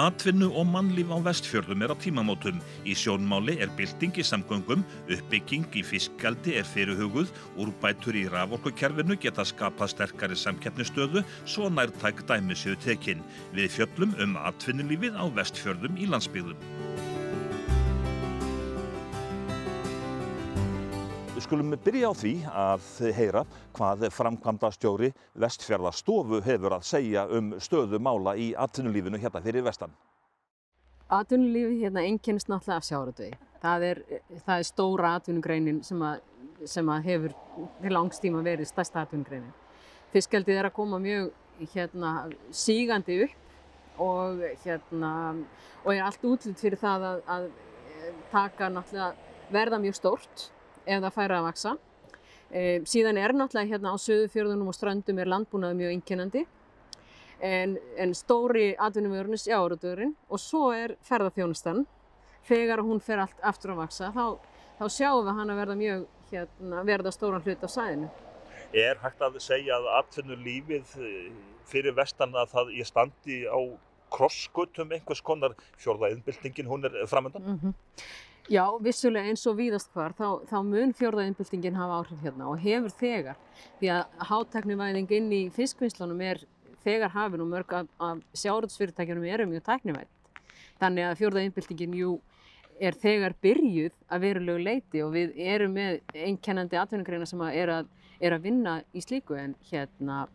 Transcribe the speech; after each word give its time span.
Atvinnu 0.00 0.46
og 0.56 0.64
mannlíf 0.64 1.10
á 1.12 1.18
vestfjörðum 1.20 1.82
er 1.84 1.92
á 1.92 1.96
tímamótum. 2.00 2.60
Í 2.88 2.94
sjónmáli 2.96 3.58
er 3.60 3.68
bylting 3.76 4.16
í 4.16 4.24
samgöngum, 4.24 4.80
uppbygging 5.12 5.66
í 5.76 5.82
fiskgaldi 5.84 6.54
er 6.56 6.64
fyrirhuguð, 6.64 7.28
úrbætur 7.60 8.16
í 8.16 8.24
raforkukerfinu 8.32 9.18
geta 9.20 9.44
skapað 9.44 9.92
sterkari 9.92 10.38
samkeppnistöðu, 10.40 11.20
svo 11.44 11.68
nærtæk 11.68 12.24
dæmi 12.30 12.56
séu 12.56 12.78
tekinn. 12.80 13.20
Við 13.52 13.74
fjöllum 13.76 14.16
um 14.24 14.38
atvinnulífið 14.40 15.20
á 15.20 15.24
vestfjörðum 15.36 16.00
í 16.00 16.08
landsbyggðum. 16.08 16.89
Skulum 21.50 21.72
byrja 21.82 22.06
á 22.06 22.14
því 22.14 22.32
að 22.46 22.84
heyra 23.16 23.40
hvað 23.74 24.04
framkvæmdastjóri 24.14 25.08
Vestfjarlastofu 25.42 26.38
hefur 26.44 26.76
að 26.76 26.84
segja 26.86 27.24
um 27.26 27.48
stöðu 27.58 27.98
mála 27.98 28.36
í 28.38 28.52
atvinnulífinu 28.54 29.18
hérna 29.18 29.42
fyrir 29.42 29.64
vestan. 29.66 29.90
Atvinnulífi 31.10 31.80
hérna 31.80 32.04
einkennist 32.06 32.46
náttúrulega 32.52 32.76
af 32.76 32.86
sjáratvegi. 32.86 33.38
Það 33.64 33.86
er, 33.88 34.02
það 34.44 34.52
er 34.54 34.68
stóra 34.68 35.10
atvinnugreinin 35.18 35.80
sem, 35.82 36.04
að, 36.06 36.22
sem 36.70 36.92
að 36.94 37.08
hefur 37.08 37.34
til 37.80 37.94
langstíma 37.96 38.44
verið 38.46 38.70
stærsta 38.70 39.02
atvinnugreinin. 39.02 39.50
Fiskjaldið 40.14 40.60
er 40.60 40.70
að 40.70 40.76
koma 40.78 41.02
mjög 41.02 41.32
hérna, 41.74 42.14
sígandi 42.54 43.18
upp 43.26 43.98
og, 44.06 44.46
hérna, 44.62 45.12
og 45.82 45.90
er 45.96 46.06
allt 46.06 46.30
útlut 46.30 46.62
fyrir 46.62 46.78
það 46.78 47.10
að, 47.10 47.20
að 47.26 47.50
taka 48.30 48.70
náttúrulega 48.70 49.50
verða 49.50 49.82
mjög 49.82 49.98
stórt 49.98 50.48
ef 50.90 51.04
það 51.04 51.16
færi 51.16 51.36
að 51.38 51.46
vaksa. 51.46 51.74
E, 52.50 52.62
síðan 52.90 53.20
er 53.22 53.34
náttúrulega 53.36 53.76
hérna 53.76 53.94
á 53.94 53.96
söðufjörðunum 54.02 54.70
og 54.72 54.76
strandum 54.76 55.20
er 55.22 55.30
landbúnaði 55.30 55.78
mjög 55.78 55.94
einkennandi 55.94 56.46
en, 57.40 57.76
en 57.96 58.14
stóri 58.14 58.72
atvinnumjörn 58.78 59.36
er 59.36 59.42
sjáurútvörinn 59.42 60.14
og 60.28 60.40
svo 60.42 60.70
er 60.76 60.96
ferðarþjónustan. 61.06 61.84
Þegar 62.48 62.82
hún 62.84 63.02
fer 63.04 63.20
allt 63.22 63.44
aftur 63.46 63.74
að 63.74 63.84
vaksa 63.84 64.10
þá, 64.16 64.24
þá 64.80 64.84
sjáum 64.88 65.28
við 65.28 65.38
hann 65.38 65.52
að 65.52 65.60
verða 65.60 65.78
mjög 65.80 66.08
hérna, 66.32 66.82
verða 66.88 67.12
stóran 67.14 67.44
hlut 67.44 67.64
á 67.64 67.68
sæðinu. 67.70 68.10
Er 68.70 69.00
hægt 69.02 69.22
að 69.22 69.38
segja 69.42 69.76
að 69.76 69.88
atvinnulífið 69.98 70.96
fyrir 71.70 71.94
vestan 71.96 72.34
að 72.38 72.52
það 72.54 72.74
ég 72.78 72.88
standi 72.88 73.42
á 73.46 73.60
krosskutum 74.10 74.90
einhvers 74.94 75.22
konar 75.22 75.54
fjórðaðinbyltingin 75.78 76.70
hún 76.70 76.88
er 76.88 76.96
framöndan? 77.06 77.42
Mm 77.42 77.58
-hmm. 77.62 77.74
Já, 78.48 78.64
vissulega 78.82 79.28
eins 79.30 79.44
og 79.46 79.58
víðast 79.58 79.90
hvar, 79.94 80.14
þá, 80.16 80.46
þá 80.48 80.56
mun 80.66 80.94
fjórðaðinbyltingin 80.96 81.76
hafa 81.78 82.00
áhrif 82.00 82.24
hérna 82.24 82.48
og 82.50 82.62
hefur 82.62 82.94
þegar. 82.98 83.36
Því 83.78 83.92
að 83.94 84.24
hátæknivæðing 84.30 85.14
inn 85.18 85.28
í 85.36 85.42
fiskvinnslunum 85.54 86.24
er 86.24 86.42
þegar 86.84 87.12
hafin 87.14 87.44
og 87.44 87.50
mörg 87.50 87.76
af, 87.76 87.92
af 88.00 88.24
sjáruðsfyrirtækjunum 88.40 89.28
eru 89.28 89.46
mjög 89.50 89.66
tæknivæð. 89.68 90.10
Þannig 90.80 91.06
að 91.10 91.16
fjórðaðinbyltingin, 91.20 91.96
er 92.80 92.96
þegar 92.96 93.36
byrjuð 93.44 93.96
að 94.08 94.22
verulegu 94.24 94.64
leiti 94.64 95.02
og 95.04 95.12
við 95.12 95.34
erum 95.36 95.74
með 95.76 95.98
einkennandi 96.16 96.78
atvinnugreina 96.80 97.28
sem 97.28 97.42
að 97.44 97.58
er, 97.60 97.72
að 97.74 97.90
er 98.20 98.36
að 98.36 98.46
vinna 98.46 98.78
í 98.96 99.02
slíku 99.04 99.36
en 99.36 99.56
hérna 99.70 100.26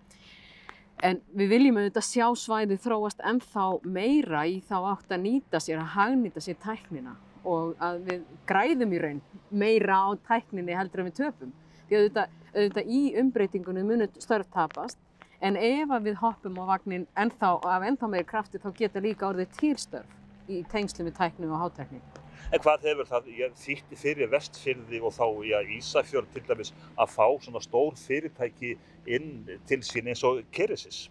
En 1.04 1.18
við 1.36 1.50
viljum 1.52 1.78
auðvitað 1.82 2.06
sjá 2.08 2.28
svæðið 2.40 2.80
þróast 2.86 3.24
ennþá 3.28 3.66
meira 3.84 4.46
í 4.48 4.62
þá 4.64 4.78
átt 4.94 5.12
að 5.12 5.26
nýta 5.26 5.60
sér, 5.60 5.82
að 5.84 5.92
hagnýta 5.98 6.44
sér 6.44 6.56
tæknina 6.64 7.18
og 7.46 7.76
að 7.84 8.02
við 8.10 8.26
græðum 8.50 8.96
í 8.96 9.02
raun 9.04 9.22
meira 9.52 10.02
á 10.02 10.10
tækninni 10.28 10.76
heldur 10.76 11.04
en 11.04 11.10
við 11.10 11.18
töpum. 11.22 11.54
Því 11.86 12.00
auðvitað, 12.00 12.36
auðvitað 12.56 12.92
í 12.98 13.02
umbreytingunum 13.22 13.90
munum 13.92 14.20
störf 14.20 14.50
tapast 14.54 15.00
en 15.46 15.58
ef 15.60 15.92
við 16.02 16.20
hoppum 16.22 16.60
á 16.62 16.64
vagnin 16.74 17.08
ennþá, 17.14 17.58
af 17.62 17.86
ennþá 17.86 18.12
meiri 18.12 18.28
krafti 18.28 18.62
þá 18.62 18.70
geta 18.78 19.04
líka 19.04 19.30
orðið 19.30 19.58
týrstörf 19.60 20.50
í 20.50 20.62
tengslu 20.72 21.06
með 21.06 21.18
tæknum 21.20 21.54
og 21.56 21.66
hátækni. 21.66 22.02
En 22.54 22.62
hvað 22.62 22.86
hefur 22.90 23.08
það 23.10 23.30
þýtti 23.58 23.98
fyrir 23.98 24.30
vestfyrði 24.30 25.00
og 25.02 25.14
þá 25.16 25.26
já, 25.48 25.58
Ísafjörn 25.78 26.28
til 26.34 26.44
dæmis 26.46 26.74
að 26.94 27.14
fá 27.16 27.26
svona 27.42 27.62
stór 27.64 27.96
fyrirtæki 27.98 28.76
inn 29.18 29.48
til 29.70 29.82
sín 29.86 30.12
eins 30.12 30.22
og 30.28 30.44
Keresis? 30.54 31.08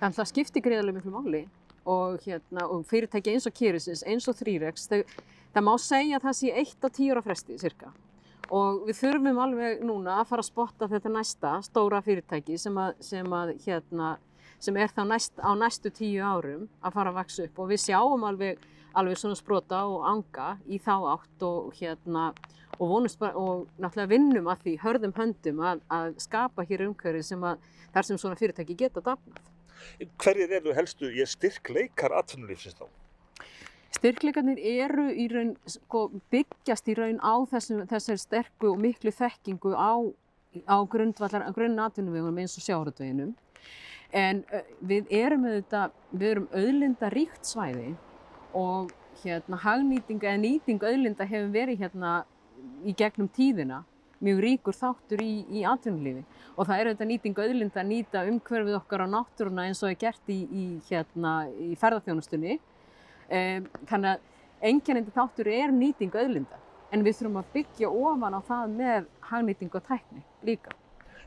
Þannig 0.00 0.14
að 0.14 0.20
það 0.20 0.30
skiptir 0.32 0.64
greiðarlega 0.64 0.98
miklu 0.98 1.12
máli 1.14 1.42
og, 1.84 2.16
hérna, 2.24 2.64
og 2.64 2.86
fyrirtæki 2.88 3.34
eins 3.34 3.48
og 3.48 3.56
Keresis, 3.56 4.04
eins 4.08 4.28
og 4.30 4.38
Þrýrex, 4.38 4.88
þau 4.88 5.02
Það 5.54 5.66
má 5.68 5.74
segja 5.78 6.18
að 6.18 6.24
það 6.26 6.36
sé 6.40 6.52
eitt 6.58 6.82
á 6.82 6.88
tíur 6.90 7.20
á 7.20 7.22
fresti 7.22 7.56
cirka 7.62 7.92
og 8.52 8.80
við 8.88 8.96
þurfum 8.98 9.38
alveg 9.40 9.82
núna 9.86 10.18
að 10.20 10.30
fara 10.32 10.42
að 10.42 10.48
spotta 10.50 10.88
þetta 10.90 11.12
næsta 11.14 11.52
stóra 11.64 12.00
fyrirtæki 12.04 12.56
sem, 12.60 12.74
að, 12.76 12.96
sem, 13.06 13.28
að, 13.38 13.52
hérna, 13.64 14.08
sem 14.58 14.76
er 14.76 14.90
þá 14.92 15.04
næst, 15.12 15.38
á 15.38 15.50
næstu 15.56 15.92
tíu 15.94 16.24
árum 16.26 16.66
að 16.82 16.96
fara 16.98 17.12
að 17.12 17.20
vaksa 17.20 17.46
upp 17.46 17.62
og 17.62 17.70
við 17.70 17.82
sjáum 17.84 18.26
alveg, 18.26 18.66
alveg 18.98 19.20
svona 19.20 19.38
sprota 19.38 19.84
og 19.86 20.04
anga 20.10 20.48
í 20.66 20.80
þá 20.82 20.94
átt 21.14 21.46
og, 21.46 21.70
hérna, 21.78 22.26
og, 22.74 22.84
vonust, 22.90 23.22
og 23.22 23.64
náttúrulega 23.78 24.12
vinnum 24.12 24.50
að 24.50 24.66
því 24.66 24.76
hörðum 24.82 25.16
höndum 25.16 25.62
að, 25.70 25.86
að 26.00 26.18
skapa 26.26 26.66
hér 26.66 26.88
umhverfið 26.88 27.30
sem 27.30 27.48
þar 27.94 28.10
sem 28.10 28.18
svona 28.20 28.40
fyrirtæki 28.42 28.76
geta 28.82 29.04
dafnað. 29.04 29.40
Hverjir 30.18 30.58
eru 30.58 30.74
helstu 30.74 31.14
styrkleikar 31.30 32.14
atvinnulífsins 32.18 32.76
þá? 32.78 32.86
Styrkleikarnir 34.04 34.58
eru 34.60 35.06
í 35.16 35.24
raun, 35.32 35.54
sko, 35.64 36.10
byggjast 36.28 36.90
í 36.92 36.94
raun 36.98 37.16
á 37.24 37.40
þessum, 37.48 37.78
þessari 37.88 38.20
sterku 38.20 38.68
og 38.74 38.82
miklu 38.82 39.08
þekkingu 39.16 39.70
á, 39.72 39.96
á 40.68 40.76
grunnatvinnuvegum 40.84 42.40
eins 42.42 42.58
og 42.60 42.66
sjáratöginum. 42.66 43.30
En 44.12 44.42
við 44.84 45.08
erum 45.08 45.46
auðvitað, 45.48 45.94
við 46.12 46.32
erum 46.34 46.50
auðlinda 46.52 47.10
ríkt 47.14 47.48
svæði 47.48 47.94
og 48.52 48.92
hérna 49.22 49.62
hagnýting 49.64 50.20
eða 50.20 50.42
nýting 50.42 50.84
auðlinda 50.84 51.24
hefur 51.32 51.48
verið 51.56 51.80
hérna 51.86 52.12
í 52.84 52.92
gegnum 52.92 53.32
tíðina 53.32 53.80
mjög 54.20 54.44
ríkur 54.44 54.76
þáttur 54.76 55.24
í, 55.24 55.32
í 55.48 55.64
atvinnulífi 55.64 56.26
og 56.58 56.68
það 56.68 56.76
er 56.76 56.92
auðvitað 56.92 57.12
nýting 57.14 57.40
auðlinda 57.40 57.80
að 57.80 57.90
nýta 57.94 58.28
umhverfið 58.28 58.78
okkar 58.82 59.08
á 59.08 59.12
náttúruna 59.16 59.64
eins 59.70 59.80
og 59.80 59.94
er 59.94 59.98
gert 60.04 60.28
í, 60.28 60.38
í, 60.44 60.68
hérna, 60.92 61.34
í 61.48 61.72
ferðarþjónustunni 61.80 62.60
þannig 63.28 64.10
að 64.14 64.30
einkennindi 64.64 65.14
þáttur 65.14 65.50
er 65.52 65.72
nýting 65.74 66.14
auðlinda 66.14 66.60
en 66.94 67.02
við 67.04 67.18
þurfum 67.18 67.40
að 67.40 67.52
byggja 67.56 67.90
ofan 67.90 68.36
á 68.38 68.40
það 68.46 68.74
með 68.78 69.08
hagnýting 69.30 69.74
og 69.74 69.86
tækni 69.88 70.22
líka. 70.46 70.74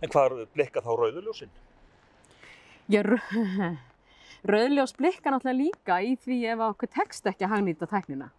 En 0.02 0.14
hvað 0.14 0.44
blikka 0.54 0.84
þá 0.86 0.92
rauðuljósinn? 1.02 1.52
Já, 2.88 3.02
rauðljós 4.52 4.96
blikka 4.96 5.34
náttúrulega 5.34 5.60
líka 5.60 6.00
í 6.06 6.16
því 6.24 6.40
ef 6.54 6.64
okkur 6.70 6.92
tekst 6.94 7.28
ekki 7.28 7.48
að 7.48 7.56
hagnýta 7.56 7.90
tæknina 7.90 8.30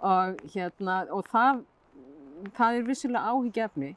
og, 0.00 0.40
hérna, 0.54 1.02
og 1.12 1.24
það, 1.30 1.62
það 2.56 2.78
er 2.78 2.86
vissulega 2.88 3.32
áhyggjafni 3.32 3.90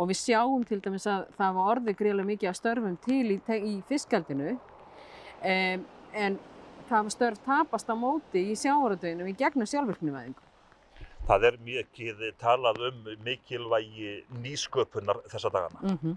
og 0.00 0.10
við 0.10 0.20
sjáum 0.20 0.64
til 0.68 0.80
dæmis 0.84 1.06
að 1.10 1.26
það 1.38 1.56
var 1.56 1.72
orðið 1.74 1.98
greiðlega 1.98 2.30
mikið 2.32 2.50
að 2.50 2.58
störfum 2.60 2.98
til 3.04 3.24
í, 3.34 3.38
í 3.60 3.74
fiskaldinu 3.88 4.54
um, 4.54 5.86
en 6.16 6.38
störf 7.12 7.40
tapast 7.46 7.90
á 7.90 7.94
móti 7.94 8.50
í 8.52 8.56
sjávaröldveginum 8.58 9.30
í 9.30 9.36
gegnum 9.38 9.68
sjálfvirknivæðingu. 9.70 10.46
Það 11.28 11.46
er 11.46 11.58
mikið 11.64 12.22
talað 12.40 12.80
um 12.88 13.02
mikilvægi 13.24 14.14
nýsköpunar 14.42 15.20
þessa 15.30 15.50
dagana. 15.52 15.80
Mm 15.82 15.98
-hmm. 16.02 16.16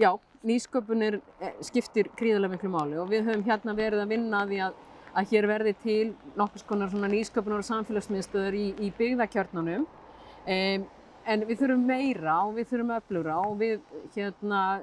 Já, 0.00 0.18
nýsköpunir 0.42 1.20
skiptir 1.60 2.08
gríðarlega 2.16 2.56
miklu 2.56 2.70
máli 2.70 2.98
og 2.98 3.10
við 3.10 3.28
höfum 3.28 3.44
hérna 3.44 3.74
verið 3.74 4.02
að 4.02 4.08
vinna 4.08 4.46
því 4.46 4.58
að, 4.66 4.72
að 5.14 5.28
hér 5.30 5.46
verði 5.46 5.74
til 5.82 6.14
nokkurs 6.36 6.66
konar 6.66 6.88
nýsköpunar 6.88 7.58
og 7.58 7.64
samfélagsmiðstöður 7.64 8.54
í, 8.54 8.66
í 8.80 8.92
byggðakjörnunum. 8.98 9.86
Um, 10.46 10.86
en 11.26 11.44
við 11.46 11.60
þurfum 11.60 11.86
meira 11.86 12.40
og 12.46 12.56
við 12.56 12.72
þurfum 12.72 12.96
öflura 12.96 13.36
og 13.46 13.58
við 13.60 13.80
hérna 14.16 14.82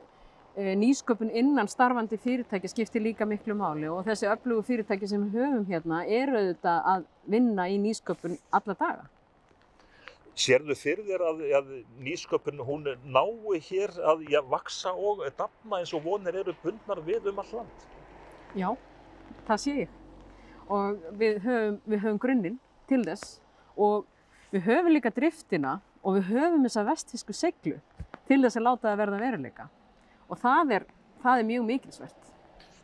nýsköpun 0.57 1.29
innan 1.29 1.67
starfandi 1.67 2.17
fyrirtæki 2.17 2.67
skiptir 2.67 3.01
líka 3.01 3.25
miklu 3.25 3.55
máli 3.55 3.87
og 3.91 4.05
þessi 4.07 4.27
öflugu 4.31 4.65
fyrirtæki 4.67 5.07
sem 5.07 5.23
við 5.29 5.39
höfum 5.39 5.65
hérna 5.69 6.01
eru 6.05 6.37
auðvitað 6.39 6.89
að 6.93 7.05
vinna 7.25 7.67
í 7.69 7.77
nýsköpun 7.79 8.37
alla 8.51 8.75
daga. 8.79 9.07
Sérðu 10.39 10.75
fyrir 10.79 11.05
þér 11.07 11.23
að, 11.27 11.41
að 11.59 11.71
nýsköpun 11.99 12.61
hún 12.63 12.87
nái 13.03 13.61
hér 13.69 13.93
að 14.11 14.25
ja, 14.31 14.41
vaksa 14.41 14.93
og 14.93 15.25
dafna 15.37 15.79
eins 15.79 15.93
og 15.93 16.03
vonir 16.03 16.35
eru 16.41 16.55
bundnar 16.63 17.01
við 17.05 17.31
um 17.31 17.41
all 17.43 17.55
land? 17.59 17.87
Já, 18.55 18.69
það 19.47 19.63
sé 19.63 19.75
ég 19.83 19.97
og 20.69 20.99
við 21.17 21.41
höfum, 21.43 21.79
við 21.85 22.03
höfum 22.03 22.21
grunninn 22.21 22.59
til 22.89 23.01
þess 23.05 23.39
og 23.75 24.05
við 24.53 24.67
höfum 24.69 24.93
líka 24.93 25.11
driftina 25.13 25.79
og 26.03 26.19
við 26.19 26.31
höfum 26.33 26.63
þessa 26.67 26.85
vestfisku 26.87 27.35
seglu 27.35 27.79
til 28.29 28.41
þess 28.43 28.59
að 28.59 28.67
láta 28.67 28.91
það 28.91 29.01
verða 29.03 29.21
veruleika 29.23 29.69
og 30.29 30.39
það 30.39 30.75
er, 30.77 30.87
það 31.23 31.41
er 31.41 31.47
mjög 31.49 31.67
mikilsvert. 31.73 32.29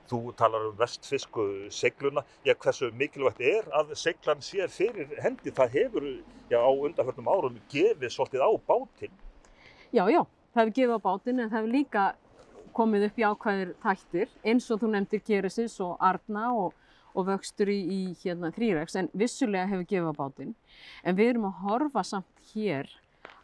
Þú 0.06 0.19
talar 0.38 0.68
um 0.68 0.75
vestfisku 0.77 1.45
segluna. 1.74 2.21
Já, 2.45 2.53
hversu 2.62 2.92
mikilvægt 2.94 3.42
er 3.42 3.65
að 3.74 3.95
seglan 3.97 4.44
sé 4.45 4.68
fyrir 4.69 5.15
hendi? 5.24 5.53
Það 5.53 5.77
hefur 5.80 6.06
já, 6.51 6.59
á 6.62 6.69
undanförnum 6.69 7.31
árum 7.31 7.57
gefið 7.71 8.13
svolítið 8.13 8.45
á 8.45 8.50
bátinn. 8.69 9.15
Já, 9.89 10.06
já, 10.13 10.21
það 10.53 10.62
hefur 10.62 10.75
gefið 10.77 10.94
á 10.94 11.06
bátinn 11.07 11.39
en 11.39 11.50
það 11.50 11.57
hefur 11.57 11.74
líka 11.74 12.06
komið 12.75 13.07
upp 13.07 13.19
í 13.19 13.25
ákvæðir 13.25 13.71
þættir 13.81 14.33
eins 14.44 14.68
og 14.69 14.81
þú 14.81 14.91
nefndir 14.94 15.24
Keresis 15.25 15.80
og 15.81 15.95
Arna 16.03 16.51
og, 16.53 16.75
og 17.15 17.30
vöxtur 17.31 17.71
í, 17.71 17.80
í 17.80 18.00
hérna 18.21 18.51
þrýregs 18.53 19.00
en 19.00 19.09
vissulega 19.15 19.69
hefur 19.71 19.89
gefið 19.89 20.12
á 20.12 20.19
bátinn. 20.19 20.53
En 21.01 21.18
við 21.18 21.33
erum 21.33 21.50
að 21.50 21.62
horfa 21.63 22.06
samt 22.06 22.50
hér 22.53 22.91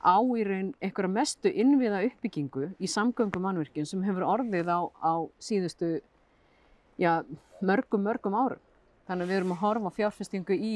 á 0.01 0.17
í 0.17 0.43
raun 0.45 0.71
einhverja 0.81 1.13
mestu 1.13 1.51
innviða 1.63 2.01
uppbyggingu 2.07 2.71
í 2.81 2.89
samgöngum 2.89 3.45
mannverkjum 3.45 3.87
sem 3.87 4.03
hefur 4.05 4.25
orðið 4.27 4.71
á, 4.73 4.81
á 5.01 5.13
síðustu 5.39 5.99
já, 7.01 7.21
mörgum, 7.61 8.03
mörgum 8.05 8.35
árum. 8.37 8.61
Þannig 9.07 9.25
að 9.25 9.31
við 9.31 9.37
erum 9.39 9.53
að 9.55 9.61
horfa 9.61 9.93
fjárfestingu 9.97 10.57
í, 10.57 10.73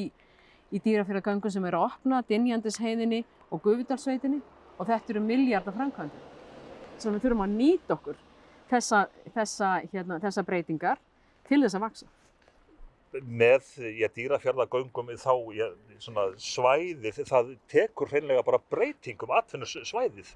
í 0.73 0.81
dýrafélagöngum 0.83 1.53
sem 1.53 1.65
eru 1.65 1.81
að 1.81 1.89
opna, 1.91 2.21
Dinjandisheiðinni 2.29 3.23
og 3.49 3.61
Guðvitarsveitinni 3.65 4.41
og 4.77 4.89
þetta 4.89 5.13
eru 5.13 5.23
miljardar 5.23 5.75
framkvæmdur. 5.77 6.31
Svo 6.97 7.13
við 7.13 7.25
þurfum 7.25 7.45
að 7.45 7.55
nýta 7.59 7.95
okkur 7.95 8.19
þessa, 8.69 9.05
þessa, 9.35 9.71
hérna, 9.91 10.19
þessa 10.23 10.43
breytingar 10.47 11.01
til 11.47 11.61
þess 11.63 11.77
að 11.77 11.85
vaksa. 11.85 12.09
Með 13.23 13.67
dýrafjörðagöngum 14.15 15.11
þá 15.21 15.33
já, 15.55 15.67
svæðið, 16.41 17.21
það 17.29 17.51
tekur 17.71 18.11
hreinlega 18.11 18.43
bara 18.43 18.59
breytingum 18.71 19.31
atvinnusvæðið. 19.37 20.33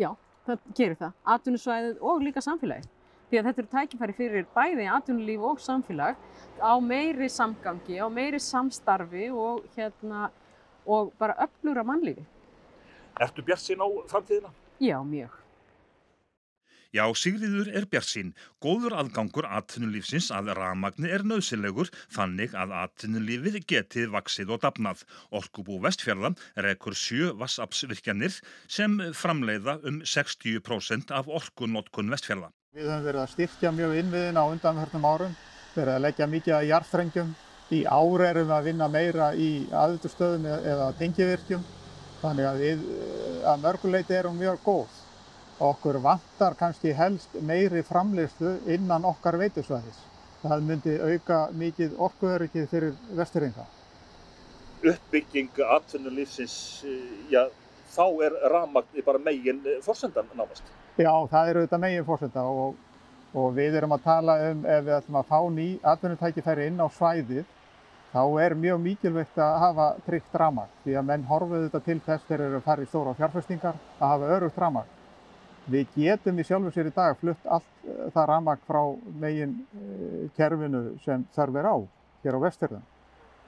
Já, 0.00 0.10
það 0.46 0.66
gerir 0.76 0.98
það. 1.00 1.14
Atvinnusvæðið 1.36 2.02
og 2.10 2.24
líka 2.26 2.44
samfélagið. 2.44 2.90
Því 3.30 3.38
að 3.38 3.46
þetta 3.46 3.62
eru 3.62 3.70
tækifæri 3.72 4.16
fyrir 4.18 4.46
bæði 4.56 4.86
atvinnulíf 4.90 5.44
og 5.52 5.60
samfélag 5.62 6.16
á 6.58 6.72
meiri 6.82 7.28
samgangi, 7.30 8.00
á 8.02 8.06
meiri 8.10 8.40
samstarfi 8.42 9.30
og, 9.30 9.64
hérna, 9.76 10.28
og 10.84 11.12
bara 11.20 11.38
öflura 11.46 11.86
mannlífi. 11.86 12.26
Ertu 13.20 13.44
bjart 13.46 13.62
sín 13.62 13.80
á 13.80 13.88
framtíðina? 14.10 14.50
Já, 14.82 14.98
mjög. 15.04 15.39
Já, 16.90 17.04
Sigriður 17.14 17.68
er 17.70 17.84
bjarsinn. 17.86 18.32
Góður 18.58 18.96
aðgangur 18.98 19.46
atvinnulífsins 19.46 20.26
að 20.34 20.48
ramagni 20.58 21.06
er 21.14 21.22
nöðsynlegur 21.22 21.86
þannig 22.10 22.56
að 22.58 22.72
atvinnulífið 22.80 23.58
getið 23.70 24.08
vaksið 24.10 24.50
og 24.56 24.64
dapnað. 24.64 25.04
Orkubú 25.30 25.78
Vestfjörðan 25.84 26.34
rekur 26.66 26.96
sjö 26.98 27.30
vassapsvirkjanir 27.38 28.40
sem 28.66 28.96
framleiða 29.14 29.76
um 29.86 30.00
60% 30.02 31.14
af 31.14 31.30
orkunótkun 31.30 32.10
Vestfjörða. 32.10 32.50
Við 32.74 32.90
höfum 32.90 33.06
verið 33.06 33.22
að 33.22 33.32
styrkja 33.36 33.72
mjög 33.76 33.94
innviðin 34.00 34.42
á 34.42 34.44
undanförnum 34.50 35.06
árum, 35.06 35.36
verið 35.76 35.94
að 35.94 36.04
leggja 36.08 36.28
mikið 36.34 36.56
að 36.58 36.68
jarðstrengjum. 36.72 37.34
Í 37.70 37.84
ári 37.86 38.26
erum 38.32 38.48
við 38.50 38.56
að 38.56 38.66
vinna 38.66 38.90
meira 38.90 39.30
í 39.38 39.50
aðviturstöðum 39.70 40.50
eða 40.58 40.90
tengjivirkjum, 40.98 41.62
þannig 42.24 42.50
að 42.50 42.64
við 42.66 42.82
að 43.46 43.62
mörguleiti 43.62 44.18
erum 44.18 44.42
mjög 44.42 44.58
góð. 44.66 44.99
Okkur 45.60 45.98
vantar 46.00 46.54
kannski 46.56 46.94
helst 46.96 47.34
meiri 47.44 47.82
framleiðslu 47.84 48.54
innan 48.72 49.04
okkar 49.04 49.36
veitusvæðis. 49.36 49.98
Það 50.40 50.62
myndi 50.64 50.94
auka 51.04 51.40
mikið 51.52 51.98
orkuöryggið 52.06 52.68
fyrir 52.70 52.94
vesturringa. 53.18 53.66
Uppbygging 54.80 55.58
atvinnulífsins, 55.76 56.54
já, 57.28 57.42
þá 57.92 58.06
er 58.24 58.36
ramagni 58.54 59.04
bara 59.04 59.20
megin 59.20 59.60
fórsendan 59.84 60.30
námast. 60.32 60.64
Já, 60.96 61.12
það 61.28 61.50
eru 61.50 61.60
auðvitað 61.60 61.82
megin 61.82 62.06
fórsenda 62.08 62.44
og, 62.48 62.78
og 63.36 63.52
við 63.58 63.76
erum 63.80 63.92
að 63.98 64.06
tala 64.06 64.36
um 64.48 64.64
ef 64.64 64.86
við 64.86 64.96
ætlum 64.96 65.18
að 65.20 65.28
fá 65.28 65.38
ný 65.58 65.66
atvinnutækifæri 65.92 66.70
inn 66.70 66.80
á 66.80 66.88
svæðið 66.88 67.44
þá 68.14 68.22
er 68.46 68.56
mjög 68.58 68.80
mikilvægt 68.86 69.36
að 69.38 69.58
hafa 69.64 69.90
tryggt 70.06 70.40
ramag 70.40 70.72
því 70.86 70.96
að 70.98 71.06
menn 71.12 71.28
horfið 71.28 71.66
þetta 71.66 71.82
til 71.84 71.98
þess 72.06 72.24
þegar 72.24 72.40
þeir 72.40 72.46
eru 72.48 72.62
að 72.62 72.66
fara 72.70 72.86
í 72.86 72.90
stóra 72.90 73.14
fjárfestingar 73.20 73.78
að 73.98 74.08
hafa 74.14 74.32
örugt 74.38 74.58
ramag. 74.64 74.88
Við 75.70 75.92
getum 75.96 76.38
í 76.40 76.46
sjálfur 76.46 76.72
sér 76.74 76.88
í 76.88 76.94
dag 76.94 77.18
flutt 77.20 77.44
allt 77.46 77.68
eh, 77.84 78.06
það 78.14 78.30
ramag 78.32 78.62
frá 78.66 78.80
megin 79.20 79.58
eh, 79.76 80.24
kerfinu 80.38 80.86
sem 81.04 81.26
þarf 81.36 81.60
er 81.60 81.68
á 81.68 81.76
hér 82.24 82.38
á 82.38 82.44
vesturðan 82.46 82.88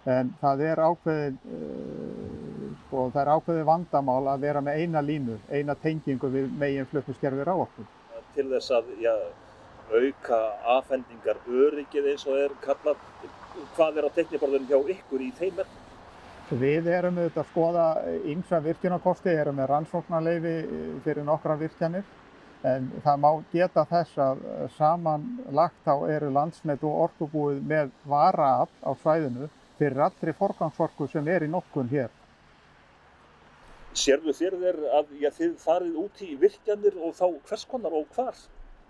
en 0.09 0.33
það 0.41 0.65
er 0.67 0.83
ákveðin 0.83 1.37
uh, 1.47 2.71
sko, 2.85 3.05
það 3.15 3.21
er 3.23 3.31
ákveðin 3.37 3.69
vandamál 3.69 4.23
að 4.33 4.47
vera 4.47 4.63
með 4.65 4.83
eina 4.83 5.03
línu, 5.05 5.39
eina 5.51 5.77
tengingu 5.79 6.31
við 6.33 6.49
megin 6.59 6.89
flutniskerfi 6.91 7.47
ráorku. 7.47 7.87
Til 8.35 8.49
þess 8.51 8.75
að 8.75 8.91
já, 9.03 9.13
auka 9.93 10.41
afhendingar 10.79 11.39
öryggið 11.47 12.11
eins 12.15 12.27
og 12.27 12.41
er 12.41 12.57
kallað, 12.65 13.07
hvað 13.77 14.01
er 14.01 14.09
á 14.09 14.17
tekniborðunum 14.19 14.71
hjá 14.71 14.95
ykkur 14.97 15.23
í 15.23 15.31
þeim 15.39 15.61
verðum? 15.61 15.82
Við 16.53 16.89
erum 16.93 17.17
auðvitað 17.17 17.41
að 17.41 17.49
skoða 17.49 17.85
ymsa 18.29 18.59
virkjunarkosti, 18.61 19.33
erum 19.33 19.57
með 19.57 19.71
rannsóknarleifi 19.71 20.57
fyrir 21.05 21.25
nokkra 21.25 21.55
virkjanir 21.57 22.03
en 22.69 22.91
það 23.03 23.23
má 23.23 23.29
geta 23.55 23.85
þess 23.89 24.19
að 24.21 24.43
samanlagt 24.77 25.79
þá 25.87 25.95
eru 26.13 26.29
landsmet 26.35 26.85
og 26.85 26.99
orkubúið 27.07 27.63
með 27.71 27.95
varaafl 28.05 28.75
á 28.85 28.93
svæðinu 29.01 29.49
fyrir 29.79 30.03
allri 30.05 30.35
forgangsorku 30.37 31.09
sem 31.09 31.31
er 31.33 31.47
í 31.47 31.49
nokkun 31.55 31.89
hér. 31.89 32.13
Sérðu 33.97 34.37
þér 34.37 34.59
þér 34.61 34.79
að 34.99 35.17
já, 35.23 35.31
þið 35.39 35.57
farið 35.63 35.97
út 36.05 36.23
í 36.25 36.31
virkjanir 36.45 37.01
og 37.01 37.17
þá 37.17 37.27
hvers 37.49 37.65
konar 37.73 37.97
og 37.97 38.13
hvar? 38.13 38.37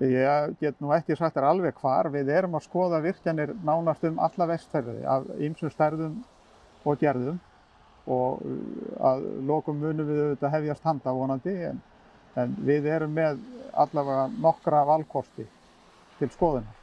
Ég 0.03 0.59
get 0.59 0.83
nú 0.83 0.91
ekki 0.99 1.15
sagt 1.15 1.39
þér 1.39 1.47
alveg 1.53 1.79
hvar. 1.79 2.11
Við 2.11 2.35
erum 2.35 2.59
að 2.59 2.67
skoða 2.67 2.99
virkjanir 3.07 3.55
nánast 3.63 4.03
um 4.11 4.19
alla 4.19 4.51
vestferði 4.51 5.07
af 5.07 5.31
ýmsum 5.39 5.71
stærðum 5.71 6.21
og 6.83 6.99
gerðum 6.99 7.39
og 8.07 8.43
uh, 8.43 8.61
að 9.13 9.25
lokum 9.49 9.81
munum 9.83 10.09
við 10.09 10.23
auðvitað 10.27 10.55
hefjast 10.57 10.87
handa 10.89 11.15
vonandi 11.15 11.57
en, 11.71 11.83
en 12.39 12.55
við 12.67 12.89
erum 12.91 13.13
með 13.15 13.43
allavega 13.73 14.29
nokkra 14.43 14.85
valkosti 14.89 15.47
til 16.19 16.31
skoðunar. 16.33 16.79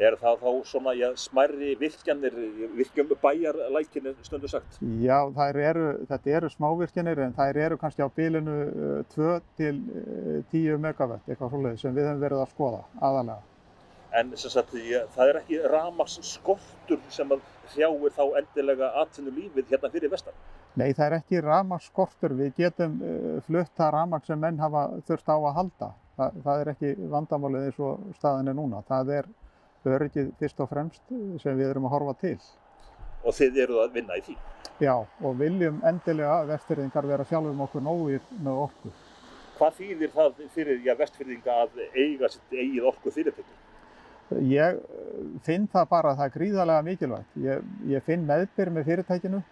Er 0.00 0.16
það 0.16 0.38
þá 0.40 0.52
svona 0.66 0.92
já, 0.96 1.10
smærri 1.20 1.74
virkjanir, 1.78 2.34
virkjum 2.74 3.10
bæjarlækinir 3.22 4.16
stundu 4.24 4.48
sagt? 4.48 4.78
Já, 5.04 5.18
eru, 5.52 5.84
þetta 6.08 6.32
eru 6.38 6.50
smávirkjanir 6.50 7.20
en 7.26 7.36
það 7.36 7.60
eru 7.66 7.78
kannski 7.78 8.02
á 8.02 8.08
bílinu 8.16 8.56
2 9.12 9.28
uh, 9.28 9.42
til 9.60 9.82
10 10.50 10.72
uh, 10.72 10.80
megawatt 10.80 11.28
eitthvað 11.28 11.52
svolítið 11.52 11.82
sem 11.84 11.96
við 11.98 12.08
höfum 12.08 12.24
verið 12.24 12.44
að 12.44 12.54
skoða 12.54 12.84
aðalega. 13.04 13.42
En 14.12 14.32
sagt, 14.36 14.74
það 15.14 15.28
er 15.28 15.38
ekki 15.40 15.60
ramaks 15.72 16.18
skortur 16.28 17.00
sem 17.12 17.30
að 17.32 17.44
hrjáir 17.72 18.16
þá 18.16 18.24
endilega 18.40 18.90
atvinnu 19.04 19.32
lífið 19.36 19.70
hérna 19.72 19.92
fyrir 19.92 20.12
vestan? 20.12 20.34
Nei, 20.80 20.94
það 20.96 21.04
er 21.06 21.16
ekki 21.18 21.42
ramaks 21.44 21.90
skortur. 21.90 22.32
Við 22.38 22.54
getum 22.62 22.96
uh, 23.04 23.36
flutta 23.46 23.90
ramaks 23.92 24.30
sem 24.30 24.40
menn 24.40 24.60
hafa 24.62 24.86
þurft 25.08 25.28
á 25.28 25.36
að 25.36 25.54
halda. 25.58 25.90
Þa, 26.16 26.28
það 26.44 26.62
er 26.62 26.72
ekki 26.72 26.94
vandamálið 27.12 27.68
eins 27.68 27.80
og 27.82 28.08
staðin 28.16 28.52
er 28.52 28.56
núna. 28.56 28.80
Það 28.88 29.14
er 29.18 29.30
öryggið 29.92 30.32
fyrst 30.40 30.60
og 30.62 30.70
fremst 30.70 31.14
sem 31.42 31.56
við 31.58 31.68
erum 31.68 31.88
að 31.88 31.96
horfa 31.96 32.16
til. 32.22 32.36
Og 33.22 33.34
þið 33.36 33.62
eruð 33.64 33.84
að 33.84 33.96
vinna 33.98 34.18
í 34.18 34.24
því? 34.26 34.36
Já, 34.82 34.94
og 34.98 35.34
viljum 35.38 35.80
endilega 35.86 36.38
að 36.40 36.52
vestfyrðingar 36.54 37.06
vera 37.06 37.26
sjálfum 37.28 37.60
okkur 37.66 37.84
nógir 37.84 38.22
með 38.42 38.62
orku. 38.64 38.92
Hvað 39.58 39.76
þýðir 39.78 40.14
það 40.14 40.40
fyrir 40.54 40.80
já, 40.82 40.94
vestfyrðinga 40.98 41.58
að 41.64 41.82
eiga 41.92 42.30
sitt 42.32 42.56
eigið 42.56 42.88
orku 42.90 43.12
fyrirtæki? 43.14 43.58
Ég 44.48 44.78
eh, 44.80 45.18
finn 45.44 45.68
það 45.70 45.90
bara 45.90 46.12
að 46.12 46.22
það 46.22 46.28
er 46.28 46.36
gríðarlega 46.38 46.86
mikilvægt. 46.86 47.34
Ég, 47.44 47.66
ég 47.92 48.06
finn 48.06 48.24
meðbyrg 48.26 48.74
með 48.74 48.88
fyrirtækinu 48.88 49.42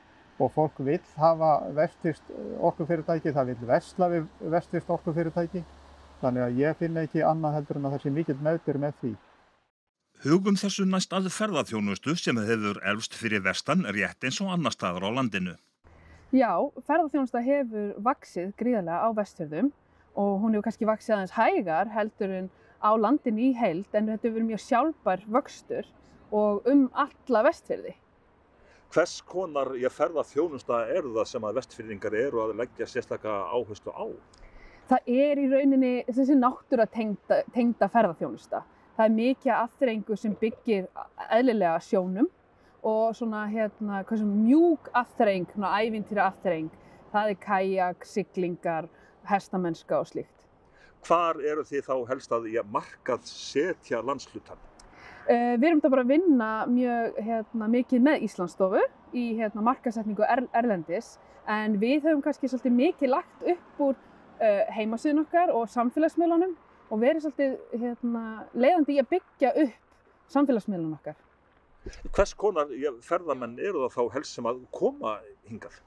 og 0.40 0.52
fólk 0.54 0.78
vil 0.84 1.00
hafa 1.20 1.50
vestvist 1.76 2.30
orkufyrirtæki, 2.58 3.32
það 3.36 3.52
vil 3.52 3.66
vestla 3.68 4.08
við 4.12 4.28
vestvist 4.54 4.90
orkufyrirtæki. 4.90 5.64
Þannig 6.20 6.44
að 6.44 6.60
ég 6.60 6.78
finn 6.80 7.00
ekki 7.00 7.24
annað 7.24 7.58
heldur 7.58 7.80
en 7.80 7.88
að 7.88 7.96
það 7.96 8.02
sé 8.04 8.14
mikill 8.16 8.38
meðbyrg 8.44 8.82
með 8.82 8.96
því. 9.00 9.12
Hugum 10.20 10.56
þessu 10.60 10.84
næst 10.84 11.14
að 11.16 11.30
ferðarþjónustu 11.32 12.12
sem 12.20 12.36
hefur 12.44 12.80
elvst 12.84 13.14
fyrir 13.16 13.40
vestan 13.44 13.86
rétt 13.88 14.26
eins 14.28 14.40
og 14.44 14.50
annar 14.52 14.74
staðar 14.74 15.06
á 15.08 15.16
landinu. 15.16 15.54
Já, 16.30 16.52
ferðarþjónusta 16.84 17.40
hefur 17.42 17.94
vaksið 18.04 18.52
gríðarlega 18.60 19.00
á 19.00 19.08
vestfjörðum 19.16 19.70
og 20.20 20.34
hún 20.42 20.52
hefur 20.54 20.66
kannski 20.68 20.90
vaksið 20.90 21.16
aðeins 21.16 21.32
hægar 21.38 21.94
heldur 21.94 22.36
en 22.36 22.50
á 22.84 22.90
landinu 23.00 23.48
í 23.48 23.54
heild 23.56 23.88
en 23.96 24.12
þetta 24.12 24.28
hefur 24.28 24.36
verið 24.36 24.50
mjög 24.50 24.62
sjálfbar 24.66 25.24
vöxtur 25.38 25.88
og 26.30 26.68
um 26.68 26.86
alla 26.92 27.42
vestfjörði. 27.48 27.96
Hvers 28.90 29.20
konar 29.22 29.68
ferðarþjónusta 29.94 30.80
eru 30.90 31.12
það 31.14 31.26
sem 31.30 31.44
að 31.46 31.58
vestfjörðingar 31.60 32.14
eru 32.18 32.40
að 32.42 32.56
leggja 32.58 32.88
sérstaklega 32.90 33.44
áherslu 33.54 33.92
á? 33.94 34.06
Það 34.90 35.10
er 35.14 35.38
í 35.38 35.44
rauninni 35.52 35.90
þessi 36.08 36.34
náttúra 36.34 36.88
tengda, 36.90 37.44
tengda 37.54 37.86
ferðarþjónusta. 37.92 38.64
Það 38.96 39.04
er 39.04 39.14
mikið 39.14 39.52
afþrengu 39.54 40.16
sem 40.18 40.34
byggir 40.40 40.88
eðlilega 41.28 41.76
sjónum 41.86 42.26
og 42.82 43.14
svona 43.14 43.44
hérna, 43.52 44.02
mjúk 44.10 44.90
afþreng, 44.98 45.54
ævintýra 45.54 46.26
afþreng. 46.32 46.74
Það 47.12 47.30
er 47.30 47.38
kajak, 47.46 48.04
siglingar, 48.06 48.90
hestamennska 49.30 50.00
og 50.02 50.10
slíkt. 50.10 50.34
Hvar 51.06 51.38
eru 51.38 51.62
þið 51.62 51.86
þá 51.86 51.94
helst 52.10 52.34
að 52.34 52.50
markað 52.66 53.22
setja 53.30 54.02
landslutan? 54.02 54.58
Uh, 55.28 55.56
við 55.60 55.66
erum 55.68 55.80
þetta 55.80 55.92
bara 55.92 56.04
að 56.06 56.12
vinna 56.14 56.50
mjög 56.70 57.18
hérna, 57.26 57.68
mikið 57.70 58.06
með 58.06 58.24
Íslandsstofu 58.26 58.80
í 59.12 59.24
hérna, 59.38 59.64
markasetningu 59.66 60.24
er, 60.24 60.44
erlendis 60.56 61.18
en 61.50 61.76
við 61.82 62.06
höfum 62.06 62.22
kannski 62.24 62.48
svolítið 62.50 62.76
mikið 62.78 63.12
lagt 63.12 63.44
upp 63.52 63.84
úr 63.84 63.96
uh, 63.96 64.62
heimasíðun 64.74 65.24
okkar 65.24 65.52
og 65.54 65.68
samfélagsmiðlunum 65.72 66.54
og 66.90 67.02
verið 67.02 67.26
svolítið 67.26 67.82
hérna, 67.82 68.24
leiðandi 68.54 68.96
í 68.96 69.02
að 69.02 69.10
byggja 69.14 69.52
upp 69.64 70.32
samfélagsmiðlun 70.34 70.96
okkar. 70.98 71.18
Hvers 72.12 72.34
konar 72.36 72.72
ja, 72.76 72.92
ferðamenn 73.04 73.58
eru 73.58 73.86
það 73.86 73.94
þá 73.94 74.16
helst 74.16 74.36
sem 74.36 74.48
að 74.48 74.64
koma 74.74 75.16
hingað? 75.48 75.78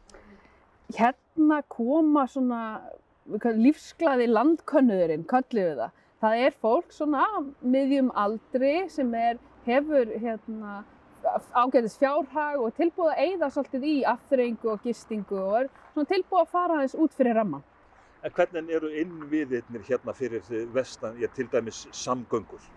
Hérna 0.93 1.59
koma 1.71 2.25
svona 2.29 2.61
lífsglæði 3.29 4.27
landkönnuðurinn, 4.31 5.27
kallið 5.29 5.69
við 5.69 5.83
það. 5.83 5.99
Það 6.23 6.41
er 6.45 6.53
fólk 6.63 6.93
svona 6.95 7.23
miðjum 7.67 8.09
aldri 8.15 8.85
sem 8.87 9.09
er, 9.19 9.39
hefur 9.65 10.07
hérna, 10.23 10.77
ágætis 11.51 11.97
fjárhag 11.99 12.61
og 12.63 12.71
tilbúið 12.77 13.09
að 13.11 13.23
eyða 13.25 13.49
svolítið 13.51 13.87
í 13.89 13.95
afþreyingu 14.07 14.71
og 14.71 14.85
gistingu 14.87 15.41
og 15.41 15.57
er 15.57 15.67
svona 15.89 16.11
tilbúið 16.13 16.45
að 16.45 16.53
fara 16.53 16.77
aðeins 16.77 16.95
út 16.95 17.17
fyrir 17.17 17.35
ramman. 17.41 17.65
En 18.23 18.31
hvernig 18.37 18.71
eru 18.71 18.93
innviðirnir 19.01 19.83
hérna 19.89 20.15
fyrir 20.15 20.47
vestan, 20.71 21.19
já, 21.19 21.27
til 21.35 21.49
dæmis 21.51 21.81
samgöngur? 21.91 22.71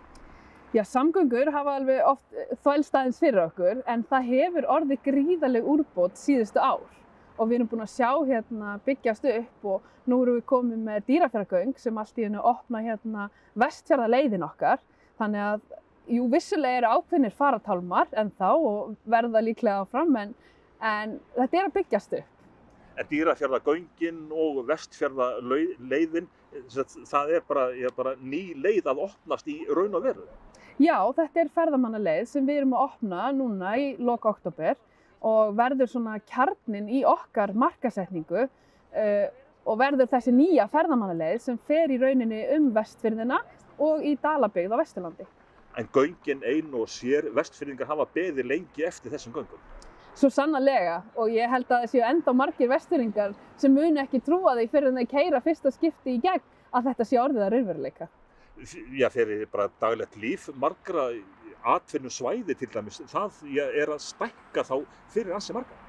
Já, 0.75 0.83
samgöngur 0.83 1.47
hafa 1.55 1.77
alveg 1.79 2.03
oft 2.03 2.43
þvælst 2.65 2.99
aðeins 2.99 3.23
fyrir 3.23 3.45
okkur 3.45 3.79
en 3.87 4.03
það 4.11 4.31
hefur 4.33 4.71
orðið 4.75 5.05
gríðaleg 5.07 5.71
úrbót 5.77 6.19
síðustu 6.19 6.59
ár 6.59 6.83
og 7.37 7.49
við 7.49 7.59
erum 7.59 7.69
búin 7.71 7.85
að 7.85 7.93
sjá 7.93 8.11
hérna 8.27 8.77
byggjast 8.85 9.27
upp 9.31 9.67
og 9.73 9.89
nú 10.09 10.21
erum 10.23 10.39
við 10.39 10.45
komið 10.49 10.85
með 10.87 11.03
dýrafjörðagöng 11.09 11.75
sem 11.81 11.99
allt 12.01 12.17
í 12.17 12.25
hennu 12.25 12.41
opna 12.41 12.81
hérna 12.85 13.27
vestfjörðaleiðin 13.59 14.45
okkar 14.47 14.81
þannig 15.19 15.43
að 15.43 15.61
jú, 16.17 16.25
vissulega 16.31 16.81
eru 16.81 16.93
ákveðnir 16.97 17.35
faratálmar 17.37 18.09
en 18.17 18.31
þá 18.39 18.49
og 18.55 18.95
verða 19.09 19.43
líklega 19.43 19.83
áfram 19.83 20.17
en, 20.21 20.33
en 20.79 21.17
þetta 21.35 21.59
er 21.59 21.69
að 21.69 21.77
byggjast 21.81 22.17
upp. 22.21 22.33
En 22.97 23.09
dýrafjörðagöngin 23.11 24.21
og 24.33 24.63
vestfjörðaleiðin, 24.71 26.29
það 27.05 27.33
er 27.37 27.43
bara, 27.45 27.69
bara 27.97 28.15
ný 28.17 28.55
leið 28.57 28.89
að 28.89 29.03
opnast 29.05 29.49
í 29.51 29.59
raun 29.69 29.97
og 29.99 30.07
veru? 30.07 30.25
Já, 30.81 30.97
þetta 31.17 31.41
er 31.41 31.53
ferðamannaleið 31.53 32.27
sem 32.29 32.45
við 32.45 32.61
erum 32.61 32.75
að 32.77 32.87
opna 32.87 33.29
núna 33.33 33.75
í 33.81 33.87
loka 33.97 34.29
oktober 34.29 34.77
og 35.25 35.55
verður 35.57 35.89
svona 35.89 36.19
kjarnin 36.29 36.89
í 36.89 37.03
okkar 37.07 37.53
markasetningu 37.57 38.43
uh, 38.45 39.27
og 39.67 39.79
verður 39.81 40.09
þessi 40.11 40.33
nýja 40.35 40.67
ferðamannaleið 40.71 41.41
sem 41.43 41.57
fer 41.67 41.91
í 41.91 41.99
rauninni 42.01 42.43
um 42.55 42.69
vestfyrðina 42.75 43.41
og 43.83 44.05
í 44.05 44.15
Dalabygð 44.21 44.77
á 44.77 44.81
Vesturlandi. 44.81 45.27
En 45.77 45.89
göngin 45.93 46.41
ein 46.47 46.73
og 46.73 46.87
sér 46.89 47.27
vestfyrðingar 47.35 47.89
hafa 47.91 48.07
beði 48.13 48.45
lengi 48.47 48.85
eftir 48.87 49.13
þessum 49.13 49.35
göngum? 49.35 49.59
Svo 50.17 50.31
sannarlega 50.33 51.01
og 51.13 51.29
ég 51.29 51.49
held 51.51 51.67
að 51.69 51.83
það 51.83 51.91
séu 51.91 52.05
enda 52.07 52.33
margir 52.33 52.71
vestfyrðingar 52.71 53.35
sem 53.61 53.73
muni 53.73 54.01
ekki 54.01 54.23
trúa 54.25 54.55
því 54.57 54.69
fyrir 54.71 54.89
að 54.89 55.01
þeir 55.01 55.11
keira 55.11 55.41
fyrsta 55.45 55.73
skipti 55.75 56.15
í 56.15 56.21
gegn 56.23 56.45
að 56.73 56.89
þetta 56.89 57.05
sé 57.05 57.19
orðið 57.21 57.45
að 57.45 57.53
raunveruleika. 57.53 58.07
Já, 58.97 59.09
fyrir 59.13 59.45
bara 59.51 59.69
daglegt 59.81 60.17
líf 60.17 60.47
margra 60.57 61.11
atvinnum 61.65 62.13
svæði 62.13 62.55
til 62.57 62.69
dæmis, 62.73 63.01
það 63.11 63.43
er 63.57 63.91
að 63.93 64.01
stækka 64.05 64.63
þá 64.67 64.75
fyrir 65.13 65.35
ansi 65.37 65.57
marga. 65.57 65.83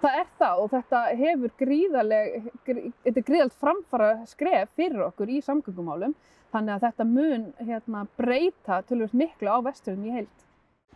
Það 0.00 0.14
er 0.16 0.28
það 0.40 0.60
og 0.62 0.68
þetta 0.72 1.00
hefur 1.20 1.56
gríðaleg, 1.60 2.50
þetta 2.64 3.16
er 3.16 3.26
gríðalt 3.26 3.56
framfara 3.60 4.12
skref 4.30 4.70
fyrir 4.78 5.02
okkur 5.10 5.28
í 5.28 5.42
samgöngumálum 5.44 6.14
þannig 6.54 6.76
að 6.76 6.86
þetta 6.86 7.08
mun 7.08 7.50
hérna, 7.60 8.06
breyta 8.16 8.80
tölvöld 8.88 9.12
miklu 9.16 9.52
á 9.52 9.58
vesturinn 9.66 10.06
í 10.08 10.14
heilt. 10.14 10.46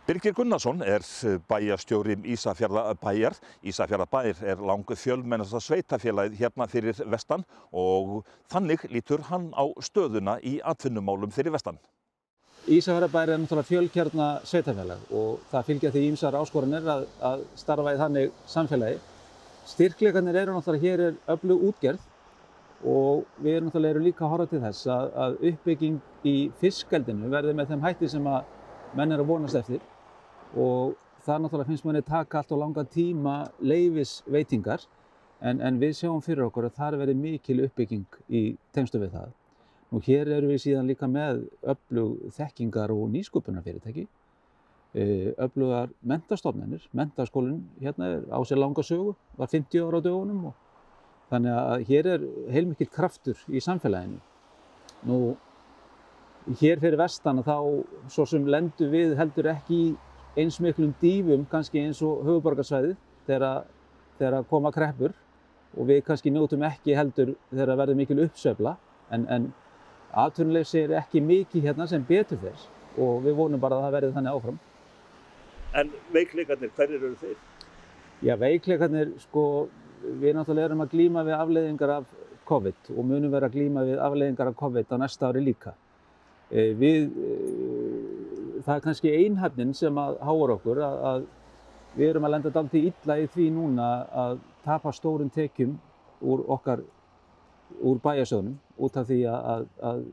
Birgir 0.05 0.35
Gunnarsson 0.37 0.83
er 0.85 1.01
bæjarstjóri 1.49 2.19
Ísafjarðabæjar. 2.35 3.39
Ísafjarðabæjar 3.65 4.43
er 4.51 4.59
langu 4.61 4.93
fjölmennasta 5.01 5.57
sveitafélagið 5.65 6.35
hérna 6.43 6.67
fyrir 6.69 6.99
vestan 7.09 7.41
og 7.73 8.19
þannig 8.53 8.85
lítur 8.93 9.25
hann 9.31 9.47
á 9.57 9.65
stöðuna 9.81 10.37
í 10.45 10.59
atvinnumálum 10.61 11.33
fyrir 11.33 11.55
vestan. 11.55 11.81
Ísafjarðabæri 12.65 13.29
er 13.29 13.37
náttúrulega 13.37 13.69
fjölkjarna 13.69 14.27
sveitafélag 14.49 15.11
og 15.13 15.41
það 15.51 15.67
fylgja 15.67 15.89
því 15.93 16.01
ímsar 16.09 16.37
áskoranir 16.39 16.87
að, 16.89 17.03
að 17.29 17.43
starfa 17.61 17.93
í 17.93 17.99
þannig 17.99 18.31
samfélagi. 18.49 18.97
Styrkleikarnir 19.69 20.39
eru 20.41 20.55
náttúrulega 20.55 20.87
hér 20.87 21.03
er 21.11 21.19
öflug 21.35 21.67
útgerð 21.69 22.07
og 22.89 23.21
við 23.37 23.59
erum 23.59 23.69
náttúrulega 23.69 23.93
eru 23.93 24.03
líka 24.07 24.25
að 24.25 24.33
horfa 24.33 24.49
til 24.49 24.63
þess 24.65 24.89
að, 24.95 25.13
að 25.25 25.37
uppbygging 25.51 26.01
í 26.25 26.35
fiskaldinu 26.63 27.29
verði 27.35 27.53
með 27.53 27.75
þeim 27.75 27.85
hætti 27.85 28.11
sem 28.15 28.33
að 28.33 28.49
menn 28.97 29.13
er 29.13 29.21
að 29.21 29.29
vonast 29.35 29.61
eftir 29.61 29.85
og 30.57 30.97
það 31.21 31.45
náttúrulega 31.45 31.69
finnst 31.69 31.85
manni 31.85 32.05
taka 32.09 32.41
allt 32.41 32.57
og 32.57 32.63
langa 32.65 32.89
tíma 32.97 33.39
leifisveitingar 33.61 34.89
en, 35.45 35.61
en 35.61 35.77
við 35.77 35.99
sjáum 36.01 36.25
fyrir 36.25 36.47
okkur 36.49 36.71
að 36.71 36.77
það 36.81 37.01
verði 37.03 37.19
mikil 37.27 37.63
uppbygging 37.69 38.23
í 38.33 38.47
tengslu 38.73 39.05
við 39.05 39.19
það. 39.19 39.33
Og 39.95 40.03
hér 40.03 40.27
eru 40.35 40.51
við 40.51 40.61
síðan 40.65 40.89
líka 40.91 41.07
með 41.07 41.45
öflug 41.71 42.27
þekkingar 42.35 42.91
og 42.91 43.07
nýsköpunarfyrirtæki, 43.13 44.07
öflugar 45.39 45.89
mentastofnenir, 46.07 46.83
mentaskólinn 46.95 47.61
hérna 47.79 48.09
er 48.17 48.21
á 48.31 48.39
sér 48.47 48.59
langa 48.59 48.83
sögu, 48.83 49.15
var 49.37 49.47
50 49.51 49.83
ára 49.83 49.99
á 49.99 50.05
dögunum 50.05 50.45
og 50.51 50.53
þannig 51.31 51.55
að 51.55 51.85
hér 51.89 52.09
er 52.13 52.25
heilmikið 52.51 52.91
kraftur 52.91 53.41
í 53.47 53.63
samfélaginu. 53.63 54.21
Nú, 55.07 55.35
hér 56.61 56.79
fyrir 56.79 56.99
vestan 56.99 57.43
þá 57.43 57.57
svo 58.11 58.25
sem 58.29 58.47
lendu 58.47 58.87
við 58.91 59.15
heldur 59.19 59.51
ekki 59.51 59.81
eins 60.37 60.59
miklum 60.63 60.93
dýfum 61.01 61.45
kannski 61.51 61.81
eins 61.81 62.01
og 62.05 62.23
höfuborgarsvæðið 62.27 62.95
þegar, 63.27 63.67
þegar 64.19 64.47
koma 64.49 64.71
kreppur. 64.75 65.15
Og 65.75 65.89
við 65.89 66.05
kannski 66.07 66.31
njótum 66.31 66.63
ekki 66.63 66.95
heldur 66.95 67.33
þegar 67.51 67.75
verður 67.81 67.97
mikil 67.99 68.21
uppsöfla 68.23 68.77
en, 69.11 69.25
en 69.27 69.49
Atvinnuleysi 70.15 70.85
er 70.85 70.95
ekki 71.01 71.19
mikið 71.23 71.69
hérna 71.69 71.87
sem 71.91 72.03
betur 72.07 72.39
þess 72.39 72.69
og 72.95 73.25
við 73.25 73.35
vonum 73.35 73.59
bara 73.59 73.79
að 73.79 73.87
það 73.87 73.95
verði 73.97 74.15
þannig 74.15 74.37
áfram. 74.37 74.59
En 75.75 75.89
veikleikarnir, 76.13 76.71
hverjir 76.77 77.01
eru 77.01 77.17
þeir? 77.19 77.39
Já, 78.23 78.35
veikleikarnir, 78.39 79.11
sko, 79.25 79.43
við 80.05 80.37
náttúrulega 80.37 80.69
erum 80.69 80.85
að 80.85 80.93
glýma 80.93 81.25
við 81.27 81.35
afleiðingar 81.35 81.93
af 81.97 82.05
COVID 82.47 82.91
og 82.95 83.09
munum 83.09 83.33
vera 83.33 83.49
að 83.49 83.57
glýma 83.57 83.83
við 83.87 83.99
afleiðingar 84.05 84.51
af 84.51 84.59
COVID 84.61 84.95
á 84.95 84.97
næsta 85.01 85.31
ári 85.31 85.43
líka. 85.43 85.75
E, 86.47 86.69
við, 86.79 87.09
e, 87.11 88.61
það 88.63 88.75
er 88.77 88.85
kannski 88.87 89.15
einhafnin 89.19 89.73
sem 89.75 89.99
að 89.99 90.21
háur 90.23 90.55
okkur 90.55 90.79
að, 90.85 90.99
að 91.11 91.27
við 91.97 92.09
erum 92.11 92.27
að 92.27 92.35
lenda 92.37 92.53
dalt 92.55 92.75
í 92.77 92.85
illa 92.91 93.19
í 93.19 93.27
því 93.33 93.49
núna 93.55 93.89
að 94.25 94.39
tapa 94.63 94.93
stórum 94.95 95.31
tekjum 95.33 95.75
úr 96.23 96.45
okkar 96.55 96.85
úr 97.81 97.99
bæjarsjónum 98.03 98.55
út 98.77 98.97
af 98.97 99.07
því 99.09 99.19
að, 99.31 99.67
að, 99.89 100.05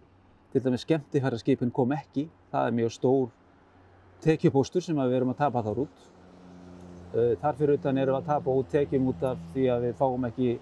til 0.53 0.65
dæmis 0.65 0.85
skemmtifæraskipin 0.87 1.73
kom 1.75 1.95
ekki. 1.97 2.27
Það 2.53 2.67
er 2.67 2.77
mjög 2.79 2.93
stór 2.97 3.31
tekjupóstur 4.23 4.85
sem 4.85 4.99
við 4.99 5.17
erum 5.19 5.33
að 5.33 5.41
tapa 5.43 5.63
þar 5.67 5.83
út. 5.87 6.05
Eh, 7.13 7.33
þar 7.41 7.59
fyrir 7.59 7.81
utan 7.81 7.99
erum 7.99 8.17
við 8.17 8.21
að 8.21 8.31
tapa 8.31 8.59
út 8.61 8.71
tekjum 8.73 9.09
út 9.13 9.27
af 9.27 9.41
því 9.55 9.67
að 9.73 9.89
við 9.89 9.99
fáum 9.99 10.29
ekki 10.29 10.53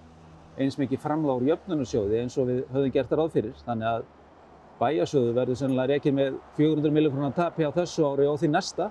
eins 0.60 0.78
mikið 0.80 1.02
framláður 1.04 1.52
jöfnunarsjóði 1.52 2.18
eins 2.20 2.38
og 2.40 2.48
við 2.50 2.64
höfum 2.72 2.96
gert 2.96 3.12
það 3.12 3.20
ráð 3.20 3.36
fyrir. 3.36 3.60
Þannig 3.66 3.90
að 3.90 4.08
bæjarsjóðu 4.80 5.36
verður 5.36 5.60
sennilega 5.60 5.94
reikið 5.94 6.16
með 6.16 6.40
400 6.56 6.96
miljónar 6.96 7.36
tapi 7.36 7.68
á 7.68 7.70
þessu 7.76 8.08
ári 8.08 8.26
og 8.28 8.40
því 8.40 8.52
næsta. 8.54 8.90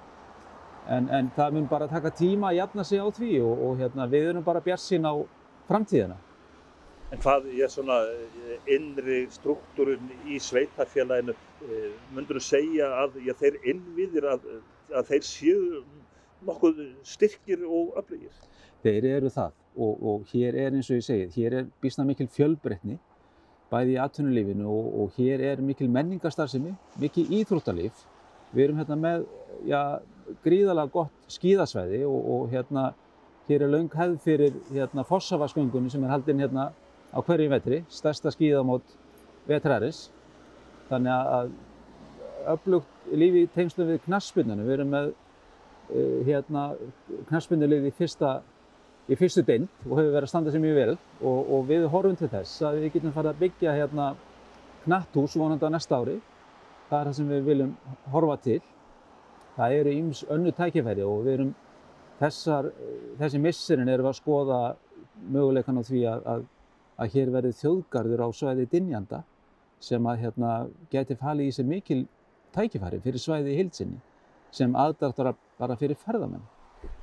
En, 0.89 1.09
en 1.13 1.27
það 1.35 1.57
mun 1.57 1.67
bara 1.69 1.89
taka 1.89 2.09
tíma 2.15 2.49
að 2.49 2.61
jafna 2.61 2.83
sig 2.87 3.01
á 3.01 3.07
því 3.13 3.33
og, 3.45 3.65
og 3.67 3.81
hérna, 3.81 4.07
við 4.09 4.31
erum 4.31 4.45
bara 4.45 4.63
bjart 4.63 4.81
sín 4.81 5.05
á 5.05 5.13
framtíðina. 5.69 6.17
En 7.09 7.21
hvað 7.23 7.47
er 7.57 7.71
svona 7.73 7.97
eh, 8.05 8.57
innri 8.75 9.23
struktúrin 9.33 10.11
í 10.29 10.37
sveitarfélaginu? 10.43 11.33
Eh, 11.65 11.87
Mundur 12.13 12.37
þú 12.37 12.45
segja 12.45 12.89
að 13.01 13.17
já, 13.25 13.33
þeir 13.39 13.57
innviðir 13.73 14.27
að, 14.35 14.45
að 14.93 15.09
þeir 15.13 15.25
séu 15.25 15.83
nokkuð 16.45 16.83
styrkir 17.07 17.65
og 17.65 17.97
öflugir? 17.99 18.35
Þeir 18.85 19.09
eru 19.17 19.31
það 19.33 19.55
og, 19.75 20.03
og 20.11 20.29
hér 20.31 20.55
er 20.67 20.77
eins 20.77 20.89
og 20.91 20.99
ég 20.99 21.07
segið, 21.07 21.33
hér 21.35 21.57
er 21.59 21.71
bísna 21.81 22.05
mikil 22.07 22.29
fjölbreytni 22.31 22.99
bæði 23.69 23.95
í 23.95 23.99
atvinnulífinu 24.01 24.69
og, 24.69 24.87
og 25.01 25.17
hér 25.17 25.43
er 25.51 25.61
mikil 25.61 25.89
menningarstarfsemi, 25.93 26.73
mikil 27.01 27.25
íþróttalíf. 27.39 28.05
Við 28.53 28.65
erum 28.65 28.79
hérna 28.81 28.97
með 28.97 29.25
já, 29.69 29.81
gríðalega 30.45 30.93
gott 30.93 31.33
skíðasvæði 31.33 32.01
og, 32.07 32.19
og 32.35 32.53
hérna 32.53 32.89
hér 33.49 33.65
er 33.65 33.73
laung 33.73 33.89
hefð 33.93 34.21
fyrir 34.25 34.57
hérna 34.71 35.05
fossavasköngunni 35.05 35.91
sem 35.93 36.05
er 36.05 36.13
haldinn 36.13 36.41
hérna 36.41 36.69
á 37.09 37.19
hverju 37.25 37.49
vetri, 37.51 37.81
stærsta 37.89 38.31
skíðamót 38.33 38.95
vetrarins. 39.49 40.07
Þannig 40.89 41.13
að 41.13 41.51
öflugt 42.53 43.11
lífi 43.13 43.43
í 43.45 43.49
tengslum 43.53 43.89
við 43.89 44.01
knaspuninu. 44.05 44.65
Við 44.65 44.75
erum 44.77 44.93
með 44.93 45.11
uh, 45.11 46.17
hérna, 46.27 46.63
knaspunulið 47.29 47.89
í, 47.89 47.93
í 47.93 49.19
fyrstu 49.19 49.45
deind 49.45 49.69
og 49.85 49.95
hefur 49.99 50.11
verið 50.15 50.27
að 50.27 50.31
standa 50.33 50.53
sér 50.53 50.63
mjög 50.63 50.79
vel 50.79 50.89
og, 50.95 51.39
og 51.39 51.69
við 51.69 51.87
horfum 51.93 52.17
til 52.19 52.31
þess 52.31 52.65
að 52.65 52.81
við 52.83 52.97
getum 52.97 53.15
farið 53.15 53.33
að 53.33 53.45
byggja 53.45 53.77
hérna 53.77 54.09
knatthús 54.85 55.37
vonandi 55.37 55.69
á 55.69 55.73
næsta 55.73 56.01
ári. 56.01 56.19
Það 56.89 56.99
er 56.99 57.09
það 57.09 57.17
sem 57.19 57.33
við 57.33 57.49
viljum 57.49 57.73
horfa 58.13 58.37
til. 58.45 58.61
Það 59.57 59.79
eru 59.79 59.97
íms 59.97 60.21
önnu 60.31 60.53
tækifæri 60.55 61.03
og 61.05 61.25
við 61.25 61.35
erum 61.37 61.49
þessar, 62.19 62.69
þessi 63.19 63.41
missirinn 63.41 63.91
erum 63.91 64.07
við 64.07 64.13
að 64.13 64.19
skoða 64.19 64.59
möguleikan 65.29 65.79
á 65.79 65.83
því 65.83 66.01
að, 66.09 66.45
að 66.99 67.09
að 67.09 67.15
hér 67.15 67.33
verði 67.33 67.55
þjóðgarður 67.61 68.23
á 68.25 68.29
svæði 68.35 68.65
Dinjanda 68.71 69.23
sem 69.79 70.07
að 70.11 70.23
hérna, 70.25 70.53
geti 70.91 71.15
falið 71.15 71.47
í 71.47 71.55
sig 71.55 71.67
mikil 71.67 71.99
tækifæri 72.55 72.99
fyrir 73.03 73.23
svæði 73.23 73.53
í 73.53 73.59
hilsinni. 73.61 73.99
sem 74.51 74.73
aðdættar 74.73 75.35
bara 75.59 75.75
fyrir 75.77 75.95
ferðamenn. 75.95 76.41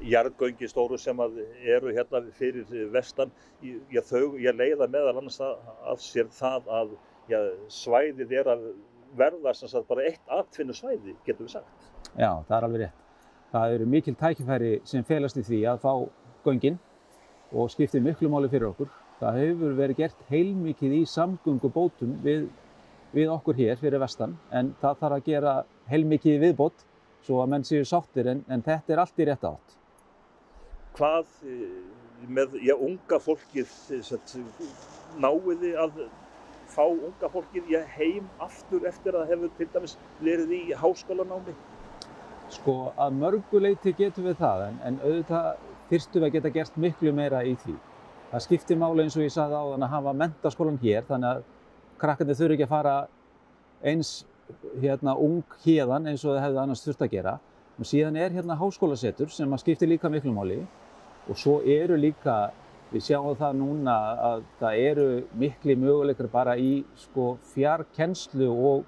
Jarðgöngi 0.03 0.67
stóru 0.67 0.99
sem 0.99 1.21
eru 1.21 1.93
hérna 1.95 2.23
fyrir 2.35 2.67
vestan, 2.91 3.31
já, 3.63 4.01
þau, 4.03 4.35
ég 4.43 4.57
leiða 4.57 4.89
meðal 4.91 5.21
annars 5.21 5.39
af 5.41 6.03
sér 6.03 6.27
það 6.35 6.67
að 6.67 6.97
já, 7.31 7.39
svæðið 7.69 8.33
er 8.41 8.51
að 8.51 8.67
verða 9.15 9.55
sagt, 9.55 9.87
bara 9.87 10.09
eitt 10.09 10.21
atvinnu 10.27 10.75
svæði, 10.75 11.15
getur 11.25 11.47
við 11.47 11.53
sagt. 11.61 11.87
Já, 12.17 12.43
það 12.49 12.57
er 12.59 12.69
alveg 12.69 12.83
rétt. 12.83 13.07
Það 13.53 13.77
eru 13.77 13.87
mikil 13.87 14.17
tækifæri 14.19 14.73
sem 14.85 15.05
felast 15.07 15.39
í 15.39 15.47
því 15.47 15.63
að 15.71 15.83
fá 15.87 15.93
göngin 16.45 16.81
og 17.53 17.71
skiptir 17.71 18.03
miklu 18.03 18.33
máli 18.33 18.51
fyrir 18.51 18.73
okkur. 18.73 18.91
Það 19.21 19.39
hefur 19.41 19.77
verið 19.79 20.01
gert 20.03 20.25
heilmikið 20.29 20.95
í 20.99 21.05
samgöngubótum 21.09 22.19
við, 22.25 22.49
við 23.17 23.31
okkur 23.33 23.57
hér 23.57 23.81
fyrir 23.81 24.03
vestan 24.03 24.37
en 24.53 24.75
það 24.83 25.01
þarf 25.01 25.17
að 25.17 25.31
gera 25.31 25.55
heilmikið 25.89 26.43
viðbót 26.43 26.85
svo 27.25 27.41
að 27.43 27.53
menn 27.55 27.65
séu 27.65 27.87
sáttir 27.89 28.29
en, 28.33 28.45
en 28.53 28.65
þetta 28.67 28.93
er 28.93 29.03
allt 29.03 29.23
í 29.23 29.29
rétt 29.29 29.47
átt. 29.49 29.79
Hvað 30.97 31.33
eh, 31.49 31.81
með 32.29 32.59
já, 32.65 32.75
unga 32.77 33.19
fólkið 33.23 33.73
náiði 35.23 35.73
að 35.81 36.05
fá 36.71 36.85
unga 36.85 37.33
fólkið 37.33 37.73
í 37.73 37.81
heim 37.97 38.29
aftur 38.43 38.87
eftir 38.89 39.17
að 39.17 39.33
hefur 39.33 39.53
til 39.57 39.69
dæmis 39.73 39.97
verið 40.21 40.55
í 40.59 40.63
háskólanámi? 40.77 41.57
Sko 42.53 42.77
að 43.01 43.19
mörguleiti 43.21 43.97
getum 43.97 44.29
við 44.29 44.41
það 44.45 44.69
en, 44.69 44.81
en 44.87 45.03
auðvitað 45.03 45.53
fyrstum 45.91 46.23
við 46.23 46.29
að 46.29 46.35
geta 46.37 46.57
gert 46.61 46.81
miklu 46.85 47.15
meira 47.17 47.43
í 47.47 47.57
því. 47.65 47.77
Það 48.31 48.45
skiptir 48.47 48.81
máli 48.81 49.05
eins 49.07 49.17
og 49.17 49.25
ég 49.25 49.35
sagði 49.35 49.59
á 49.59 49.65
þann 49.73 49.87
að 49.87 49.95
hafa 49.95 50.15
mentaskólan 50.23 50.81
hér 50.83 51.07
þannig 51.09 51.29
að 51.31 51.45
krakkandi 52.01 52.37
þurfi 52.37 52.57
ekki 52.57 52.67
að 52.67 52.75
fara 52.75 52.97
eins 53.87 54.13
hérna 54.83 55.17
ung 55.21 55.57
hérðan 55.65 56.11
eins 56.11 56.25
og 56.25 56.35
það 56.35 56.45
hefði 56.45 56.63
annars 56.63 56.85
þurft 56.85 57.07
að 57.07 57.15
gera. 57.15 57.39
Og 57.77 57.87
síðan 57.87 58.17
er 58.19 58.35
hérna 58.35 58.57
háskólasetur 58.59 59.31
sem 59.33 59.53
að 59.53 59.63
skiptir 59.63 59.91
líka 59.91 60.11
miklu 60.11 60.33
máli 60.35 60.63
og 61.27 61.39
svo 61.39 61.59
eru 61.63 61.99
líka 61.99 62.47
Við 62.87 63.03
sjáum 63.03 63.35
það 63.35 63.57
núna 63.59 63.95
að 64.29 64.43
það 64.61 64.81
eru 64.89 65.07
miklu 65.35 65.75
möguleikar 65.83 66.29
bara 66.31 66.53
í 66.55 66.85
sko, 67.01 67.33
fjarkennslu 67.51 68.47
og, 68.47 68.85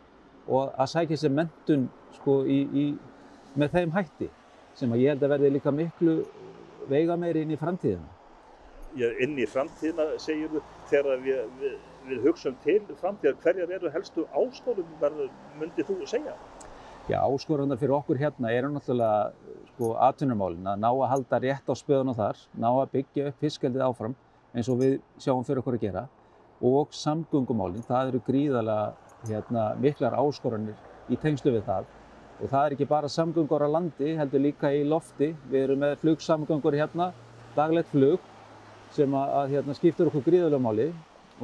og 0.46 0.76
að 0.78 0.90
sækja 0.92 1.18
sér 1.18 1.32
mentun 1.34 1.88
sko, 2.20 2.36
í, 2.46 2.60
í, 2.70 2.84
með 3.58 3.74
þeim 3.74 3.96
hætti 3.96 4.28
sem 4.78 4.94
að 4.94 5.02
ég 5.02 5.16
held 5.16 5.26
að 5.26 5.34
verði 5.34 5.50
líka 5.56 5.74
miklu 5.74 6.14
veiga 6.88 7.18
meiri 7.18 7.42
inn 7.42 7.56
í 7.56 7.58
framtíðina. 7.58 8.06
Inn 8.96 9.36
í 9.36 9.46
framtíðina 9.46 10.06
segir 10.22 10.48
þú 10.52 10.62
þegar 10.88 11.20
við, 11.24 11.42
við, 11.60 11.74
við 12.08 12.22
hugsaum 12.24 12.56
til 12.64 12.80
framtíðar, 13.00 13.36
hverjar 13.42 13.74
eru 13.76 13.92
helstu 13.92 14.24
áskorun 14.32 14.96
verður 15.00 15.28
myndið 15.60 15.90
þú 15.90 16.08
segja? 16.08 16.36
Já, 17.08 17.22
áskorunar 17.24 17.78
fyrir 17.80 17.96
okkur 17.96 18.18
hérna 18.20 18.50
eru 18.52 18.68
náttúrulega 18.72 19.32
sko 19.70 19.94
atvinnumálin 20.04 20.66
að 20.68 20.80
ná 20.82 20.88
að 20.90 21.06
halda 21.08 21.38
rétt 21.40 21.70
á 21.72 21.74
spöðun 21.76 22.12
og 22.12 22.18
þar, 22.18 22.40
ná 22.52 22.68
að 22.68 22.90
byggja 22.96 23.28
upp 23.30 23.44
fiskaldið 23.44 23.84
áfram 23.86 24.16
eins 24.52 24.68
og 24.68 24.80
við 24.82 24.98
sjáum 25.16 25.46
fyrir 25.46 25.62
okkur 25.62 25.78
að 25.78 25.86
gera 25.86 26.02
og 26.68 26.92
samgöngumálin, 26.92 27.86
það 27.86 28.10
eru 28.10 28.20
gríðalega 28.26 29.28
hérna, 29.28 29.64
miklar 29.80 30.16
áskoranir 30.18 30.76
í 31.08 31.16
tengslu 31.20 31.52
við 31.54 31.64
það. 31.68 31.86
Og 32.38 32.50
það 32.50 32.64
er 32.64 32.74
ekki 32.76 32.88
bara 32.90 33.10
samgöngur 33.10 33.64
á 33.66 33.68
landi, 33.70 34.14
heldur 34.18 34.42
líka 34.42 34.70
í 34.74 34.84
lofti, 34.86 35.32
við 35.50 35.64
erum 35.64 35.80
með 35.82 35.96
flugsamgöngur 36.02 36.76
hérna, 36.78 37.12
daglegt 37.56 37.90
flug 37.94 38.20
sem 38.96 39.14
að, 39.14 39.54
hérna, 39.54 39.76
skiptur 39.76 40.10
okkur 40.10 40.26
gríðalega 40.26 40.62
máli 40.62 40.90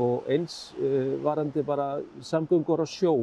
og 0.01 0.29
eins 0.31 0.75
uh, 0.81 1.15
varandi 1.23 1.63
bara 1.63 1.89
samgöngur 2.23 2.83
á 2.83 2.87
sjó 2.89 3.15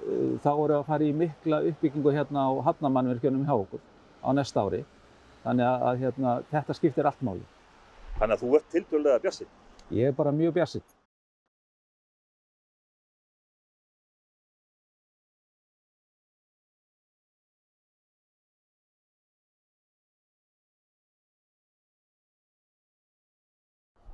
Eh, 0.00 0.36
þá 0.40 0.50
voru 0.56 0.76
að 0.78 0.86
fara 0.88 1.04
í 1.04 1.12
mikla 1.12 1.60
uppbyggingu 1.68 2.12
hérna 2.14 2.46
á 2.48 2.50
hafnamannverkjunum 2.70 3.44
hjá 3.44 3.52
okkur 3.56 3.82
á 4.24 4.28
næsta 4.32 4.64
ári. 4.64 4.84
Þannig 5.44 5.66
að, 5.66 5.84
að 5.88 6.04
hérna, 6.04 6.32
þetta 6.52 6.76
skiptir 6.76 7.08
allt 7.08 7.20
máli. 7.24 7.44
Þannig 8.16 8.36
að 8.36 8.44
þú 8.44 8.54
ert 8.58 8.70
tildulega 8.72 9.22
bjassið? 9.24 9.52
Ég 9.96 10.10
er 10.10 10.16
bara 10.16 10.32
mjög 10.36 10.56
bjassið. 10.56 10.84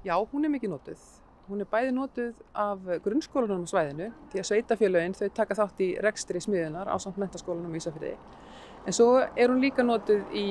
Já, 0.07 0.15
hún 0.31 0.45
er 0.47 0.51
mikið 0.55 0.71
nótuð. 0.71 1.01
Hún 1.49 1.63
er 1.65 1.67
bæði 1.67 1.95
notuð 1.97 2.37
af 2.55 2.85
grunnskólanum 3.03 3.65
á 3.67 3.71
svæðinu 3.73 4.07
því 4.31 4.39
að 4.39 4.47
sveitafélagin 4.47 5.17
þau 5.19 5.31
taka 5.35 5.57
þátt 5.59 5.83
í 5.83 5.89
rekstri 6.07 6.43
smiðunar 6.45 6.87
á 6.87 6.95
samt 7.03 7.19
mentaskólanum 7.19 7.75
í 7.75 7.81
Ísafjörði. 7.81 8.13
En 8.87 8.95
svo 8.95 9.09
er 9.19 9.51
hún 9.51 9.59
líka 9.65 9.83
notuð 9.83 10.31
í 10.31 10.45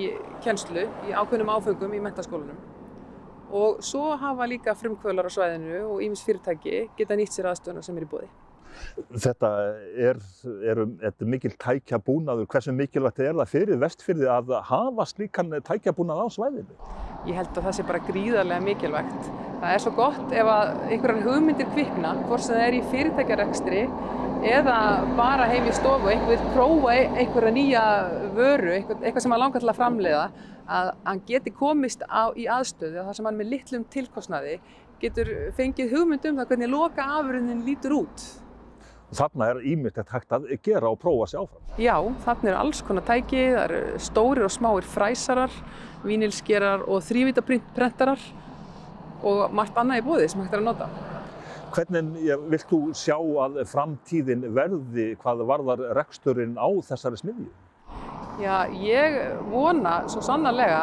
kjenslu, 0.43 0.83
í 1.07 1.15
ákveðnum 1.15 1.53
áfengum 1.55 1.95
í 1.95 2.01
mentaskólanum. 2.03 2.59
Og 3.55 3.79
svo 3.79 4.17
hafa 4.19 4.49
líka 4.51 4.75
frumkvölar 4.75 5.31
á 5.31 5.35
svæðinu 5.37 5.85
og 5.85 6.03
ímis 6.03 6.25
fyrirtæki 6.27 6.89
geta 6.99 7.15
nýtt 7.15 7.31
sér 7.31 7.47
aðstöðuna 7.53 7.85
sem 7.85 7.95
er 7.95 8.09
í 8.09 8.11
bóði. 8.11 8.27
Þetta 9.11 9.51
er, 10.09 10.19
er, 10.71 10.83
er 11.09 11.29
mikil 11.29 11.53
tækjabúnaður. 11.61 12.47
Hversu 12.51 12.75
mikilvægt 12.75 13.23
er 13.23 13.35
það 13.38 13.51
fyrir 13.53 13.81
vestfyrði 13.81 14.29
að 14.31 14.53
hafa 14.69 15.07
slíkan 15.11 15.57
tækjabúnað 15.65 16.23
á 16.23 16.27
svæðinu? 16.35 16.79
Ég 17.25 17.39
held 17.39 17.55
að 17.55 17.67
það 17.67 17.77
sé 17.77 17.88
bara 17.88 18.03
gríðarlega 18.05 18.65
mikilvægt. 18.65 19.29
Það 19.61 19.71
er 19.71 19.81
svo 19.81 19.91
gott 19.97 20.33
ef 20.35 20.49
einhverjar 20.91 21.23
hugmyndir 21.25 21.69
kvikna, 21.71 22.11
hvort 22.27 22.43
sem 22.45 22.57
það 22.57 22.65
er 22.67 22.75
í 22.77 22.81
fyrirtækjarekstri 22.91 23.83
eða 24.45 24.79
bara 25.17 25.47
heim 25.49 25.65
í 25.65 25.73
stofu, 25.73 26.09
einhver 26.11 26.43
prófa 26.53 26.93
einhverja 26.93 27.53
nýja 27.55 27.85
vöru, 28.35 28.75
eitthvað 28.75 29.23
sem 29.23 29.33
hann 29.33 29.41
langar 29.41 29.63
til 29.63 29.71
að 29.71 29.79
framleiða, 29.79 30.25
að 30.65 30.91
hann 31.07 31.21
geti 31.29 31.53
komist 31.55 32.03
á, 32.05 32.29
í 32.38 32.45
aðstöðu 32.51 33.05
það 33.07 33.17
sem 33.17 33.29
hann 33.29 33.39
með 33.39 33.51
litlum 33.53 33.85
tilkostnaði 33.95 34.59
getur 35.01 35.31
fengið 35.57 35.93
hugmynd 35.93 36.25
um 36.29 36.41
það 36.41 36.51
hvernig 36.51 36.71
loka 36.71 37.05
afurðin 37.17 37.63
lítur 37.65 37.97
út. 38.03 38.25
Þarna 39.13 39.49
er 39.53 39.59
ímyndilegt 39.69 40.11
hægt 40.11 40.33
að 40.33 40.47
gera 40.65 40.89
og 40.89 40.97
prófa 40.99 41.27
sér 41.29 41.43
áfram. 41.43 41.65
Já, 41.77 41.95
þarna 42.25 42.49
er 42.49 42.57
alls 42.57 42.81
konar 42.85 43.05
tæki, 43.05 43.43
það 43.53 43.63
eru 43.65 43.81
stórir 44.01 44.47
og 44.47 44.53
smáir 44.53 44.87
fræsarar, 44.89 45.53
vínilskerar 46.05 46.85
og 46.89 47.03
þrývitaprentarar 47.05 48.23
og 49.25 49.53
margt 49.55 49.77
annað 49.77 50.01
í 50.01 50.05
bóði 50.07 50.31
sem 50.31 50.41
hægt 50.41 50.57
er 50.57 50.63
að 50.63 50.69
nota. 50.71 50.89
Hvernig 51.75 52.31
vilt 52.49 52.69
þú 52.69 52.79
sjá 52.95 53.17
að 53.45 53.59
framtíðin 53.69 54.47
verði 54.55 55.11
hvað 55.21 55.43
varðar 55.49 55.83
reksturinn 55.97 56.55
á 56.57 56.69
þessari 56.87 57.19
smiðju? 57.21 57.51
Já, 58.41 58.65
ég 58.81 59.19
vona 59.51 59.99
svo 60.11 60.23
sannarlega 60.23 60.79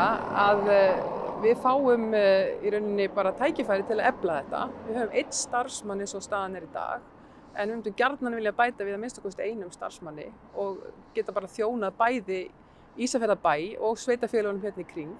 að 0.46 0.68
eh, 0.72 1.00
við 1.42 1.58
fáum 1.61 2.12
eh, 2.16 2.54
í 2.64 2.72
rauninni 2.72 3.08
bara 3.12 3.35
tækifæri 3.37 3.85
til 3.88 3.98
að 3.98 4.06
ebla 4.12 4.38
þetta. 4.40 4.62
Við 4.87 5.00
höfum 5.00 5.18
eitt 5.20 5.37
starfsmann 5.37 6.04
eins 6.04 6.16
og 6.16 6.24
staðan 6.24 6.61
er 6.61 6.68
í 6.68 6.72
dag 6.72 7.12
en 7.57 7.69
við 7.69 7.77
myndum 7.77 7.97
gjarnan 7.99 8.37
vilja 8.38 8.55
bæta 8.57 8.87
við 8.87 8.97
að 8.97 9.03
minnstakosti 9.05 9.47
einum 9.47 9.73
starfsmanni 9.75 10.29
og 10.59 10.83
geta 11.17 11.35
bara 11.35 11.51
þjónað 11.51 11.99
bæði 11.99 12.41
Ísafjörðabæ 13.01 13.79
og 13.81 13.97
sveitafélagunum 13.97 14.61
hérna 14.61 14.85
í 14.85 14.88
kring. 14.88 15.12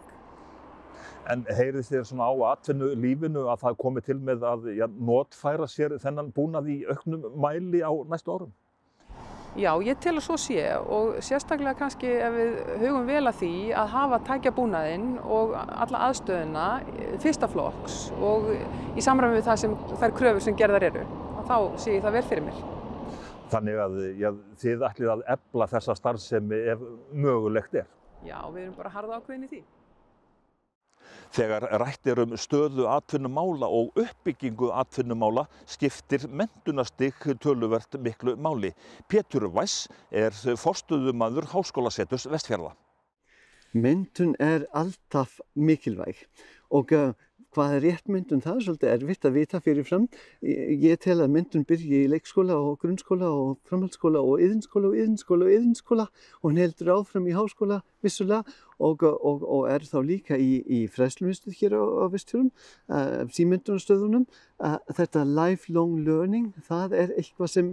En 1.33 1.45
heyrið 1.49 1.87
þér 1.88 2.03
svona 2.05 2.27
á 2.29 2.35
atvinnu 2.51 2.90
lífinu 2.99 3.47
að 3.49 3.62
það 3.62 3.79
komi 3.81 4.03
til 4.05 4.18
með 4.21 4.45
að 4.45 4.66
ja, 4.77 4.88
notfæra 4.90 5.68
sér 5.71 5.95
þennan 6.03 6.33
búnað 6.37 6.68
í 6.75 6.83
auknum 6.90 7.31
mæli 7.40 7.81
á 7.81 7.92
næstu 8.11 8.35
árum? 8.35 8.53
Já, 9.53 9.73
ég 9.85 9.99
tel 10.01 10.14
að 10.16 10.25
svo 10.25 10.38
sé 10.40 10.62
og 10.81 11.18
sérstaklega 11.25 11.77
kannski 11.77 12.09
ef 12.09 12.37
við 12.37 12.55
hugum 12.81 13.09
vel 13.09 13.27
að 13.29 13.42
því 13.42 13.57
að 13.77 13.90
hafa 13.92 14.18
tækja 14.29 14.53
búnaðinn 14.57 15.11
og 15.21 15.53
alla 15.57 16.07
aðstöðuna 16.09 16.68
fyrsta 17.21 17.51
flokks 17.53 18.07
og 18.16 18.49
í 18.53 19.05
samræmi 19.05 19.37
við 19.37 19.51
það 19.51 19.61
sem 19.64 19.77
þær 20.01 20.16
kröfur 20.16 20.47
sem 20.47 20.57
gerðar 20.57 20.88
eru 20.88 21.05
þá 21.48 21.57
sé 21.81 21.98
ég 21.98 22.07
það 22.07 22.16
vel 22.18 22.24
fyrir 22.31 22.46
mér. 22.48 22.64
Þannig 23.52 23.83
að 23.85 24.00
já, 24.16 24.31
þið 24.62 24.88
ætlið 24.88 25.12
að 25.12 25.22
ebla 25.35 25.68
þessa 25.74 25.96
starfsemi 25.98 26.59
ef 26.72 26.83
mögulegt 27.12 27.76
er? 27.83 27.88
Já, 28.24 28.38
við 28.48 28.66
erum 28.66 28.76
bara 28.78 28.92
harða 28.94 29.18
ákveðin 29.20 29.46
í 29.46 29.50
því. 29.50 29.62
Þegar 31.33 31.64
rættir 31.81 32.20
um 32.22 32.35
stöðu 32.37 32.87
atvinnumála 32.92 33.68
og 33.72 33.96
uppbyggingu 33.98 34.68
atvinnumála 34.76 35.46
skiptir 35.68 36.26
mentunastig 36.28 37.16
töluvert 37.40 37.96
miklu 38.05 38.37
máli. 38.37 38.72
Pétur 39.09 39.48
Væss 39.52 39.88
er 40.11 40.37
forstuðumadur 40.61 41.48
Háskólaseturs 41.52 42.28
Vestfjörða. 42.28 42.74
Mentun 43.72 44.37
er 44.37 44.66
alltaf 44.76 45.38
mikilvæg 45.57 46.20
og 46.68 46.92
hvað 47.52 47.74
er 47.76 47.84
rétt 47.84 48.10
myndun 48.10 48.42
það 48.42 48.58
er 48.58 48.64
svolítið 48.66 48.92
erfitt 48.92 49.26
að 49.28 49.36
vita 49.36 49.60
fyrirfram. 49.62 50.06
Ég 50.42 51.00
tel 51.02 51.18
að 51.20 51.32
myndun 51.34 51.66
byrji 51.68 52.02
í 52.06 52.10
leikskóla 52.10 52.56
og 52.56 52.78
grunnskóla 52.82 53.28
og 53.28 53.58
framhaldsskóla 53.68 54.22
og 54.24 54.42
yðinskóla 54.44 54.90
og 54.90 54.98
yðinskóla 55.02 55.48
og 55.48 55.56
yðinskóla 55.56 56.06
og 56.08 56.46
hún 56.48 56.60
heldur 56.62 56.92
áfram 56.96 57.28
í 57.28 57.36
háskóla 57.36 57.82
vissulega 58.02 58.56
og, 58.82 59.04
og, 59.04 59.44
og 59.44 59.68
er 59.70 59.84
þá 59.86 59.98
líka 60.06 60.38
í, 60.40 60.62
í 60.64 60.80
fræslumistuð 60.90 61.58
hér 61.60 61.76
á, 61.78 61.84
á 61.84 62.06
vestfjörum, 62.12 62.50
uh, 62.88 63.22
símyndunastöðunum. 63.36 64.26
Uh, 64.62 64.78
þetta 64.96 65.26
lifelong 65.28 66.00
learning, 66.06 66.50
það 66.66 66.96
er 67.04 67.14
eitthvað 67.18 67.52
sem 67.52 67.70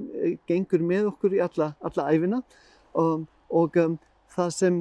gengur 0.49 0.85
með 0.85 1.09
okkur 1.13 1.39
í 1.39 1.43
alla, 1.45 1.73
alla 1.85 2.07
æfina 2.11 2.43
og, 2.99 3.25
og 3.49 3.79
um, 3.81 3.97
það 4.35 4.55
sem 4.55 4.79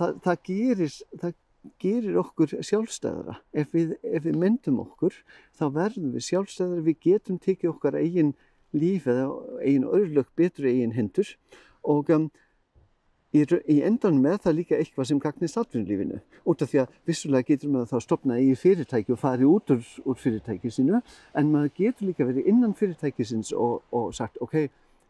það, 0.00 0.18
það, 0.24 0.42
gerir, 0.48 0.98
það 1.20 1.38
gerir 1.82 2.18
okkur 2.20 2.54
sjálfstæðara. 2.64 3.38
Ef 3.52 3.74
við, 3.76 3.96
ef 4.02 4.24
við 4.24 4.38
myndum 4.40 4.80
okkur 4.84 5.16
þá 5.58 5.64
verðum 5.76 6.14
við 6.16 6.26
sjálfstæðara, 6.28 6.86
við 6.86 7.00
getum 7.06 7.40
tekið 7.42 7.72
okkar 7.74 7.98
eigin 8.00 8.34
líf 8.76 9.08
eða 9.10 9.26
eigin 9.64 9.88
örlög 9.88 10.30
betur 10.38 10.70
eigin 10.70 10.94
hendur. 10.96 11.34
Og 11.84 12.10
um, 12.14 12.28
í, 13.36 13.44
í 13.44 13.78
endan 13.86 14.20
með 14.22 14.40
það 14.46 14.56
líka 14.58 14.78
eitthvað 14.78 15.08
sem 15.10 15.22
gagnist 15.22 15.58
atvinnulífinu. 15.60 16.20
Út 16.48 16.64
af 16.64 16.72
því 16.72 16.82
að 16.82 16.98
vissulega 17.08 17.48
getur 17.52 17.74
maður 17.74 17.92
þá 17.92 18.06
stopnað 18.06 18.44
í 18.44 18.50
fyrirtæki 18.58 19.14
og 19.14 19.22
farið 19.22 19.54
út 19.54 19.74
úr, 19.76 19.88
úr 20.04 20.20
fyrirtæki 20.20 20.72
sínu 20.74 21.00
en 21.00 21.52
maður 21.52 21.74
getur 21.78 22.10
líka 22.10 22.28
verið 22.28 22.50
innan 22.50 22.76
fyrirtækisins 22.78 23.52
og, 23.56 23.82
og 23.94 24.12
sagt 24.16 24.40
ok, 24.44 24.62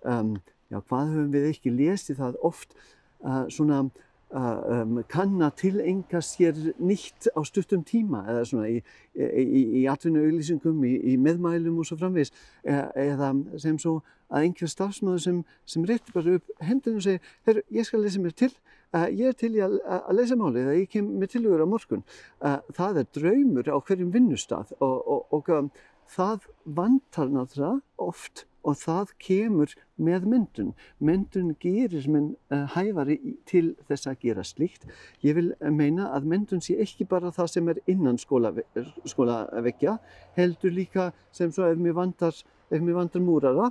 um, 0.08 0.36
já 0.70 0.80
hvað 0.80 1.14
höfum 1.14 1.34
við 1.34 1.50
ekki 1.50 1.74
lesið 1.74 2.22
það 2.22 2.40
oft 2.50 2.76
uh, 3.24 3.46
svona 3.52 3.84
um, 4.30 5.00
kann 5.10 5.42
að 5.42 5.56
tilenga 5.64 6.20
sér 6.22 6.58
nýtt 6.78 7.30
á 7.34 7.40
stuttum 7.46 7.82
tíma 7.86 8.22
eða 8.30 8.46
svona 8.46 8.70
í, 8.70 8.78
í, 9.16 9.62
í 9.80 9.84
atvinnuauðlýsingum, 9.90 10.84
í, 10.86 10.94
í 11.12 11.16
meðmælum 11.20 11.80
og 11.82 11.88
svo 11.88 11.98
framvegis 12.00 12.32
e, 12.62 12.76
eða 13.08 13.32
sem 13.60 13.78
svo 13.80 13.98
að 14.30 14.46
einhver 14.46 14.70
stafsmáður 14.70 15.22
sem, 15.24 15.38
sem 15.66 15.86
réttir 15.88 16.14
bara 16.14 16.36
upp 16.38 16.52
hendinu 16.62 17.00
og 17.00 17.06
segir, 17.06 17.32
herru, 17.48 17.64
ég 17.74 17.86
skal 17.88 18.04
lesa 18.04 18.22
mér 18.22 18.36
til, 18.38 18.50
uh, 18.94 19.08
ég 19.08 19.32
er 19.32 19.38
til 19.38 19.50
í 19.56 19.62
að, 19.64 19.78
að 19.82 20.20
lesa 20.20 20.38
málið 20.38 20.60
eða 20.62 20.76
ég 20.78 20.92
kem 20.92 21.08
með 21.18 21.32
tilhugur 21.34 21.64
á 21.66 21.72
morgun. 21.72 22.04
Uh, 22.38 22.58
það 22.76 23.02
er 23.02 23.08
draumur 23.18 23.72
á 23.74 23.76
hverjum 23.78 24.12
vinnustaf 24.14 24.70
og, 24.78 24.96
og, 25.00 25.26
og 25.34 25.50
um, 25.56 25.72
það 26.14 26.46
vantar 26.78 27.34
náttúrulega 27.34 28.06
oft 28.06 28.46
og 28.66 28.76
það 28.80 29.12
kemur 29.22 29.74
með 30.00 30.26
myndun. 30.28 30.72
Myndun 31.00 31.54
gerir 31.60 32.06
minn 32.10 32.34
uh, 32.52 32.66
hæfari 32.74 33.18
til 33.48 33.74
þess 33.88 34.10
að 34.10 34.18
gera 34.26 34.44
slíkt. 34.44 34.86
Ég 35.24 35.36
vil 35.38 35.52
meina 35.72 36.10
að 36.16 36.28
myndun 36.32 36.64
sé 36.64 36.76
ekki 36.82 37.08
bara 37.08 37.32
það 37.34 37.52
sem 37.54 37.70
er 37.72 37.80
innan 37.90 38.20
skólaveggja, 38.20 38.84
skóla 39.08 39.96
heldur 40.36 40.74
líka 40.74 41.10
sem 41.32 41.52
svo 41.52 41.68
ef 41.70 41.80
mér 41.80 41.96
vandar, 41.96 42.36
ef 42.70 42.84
mér 42.84 43.00
vandar 43.00 43.24
múrara, 43.24 43.70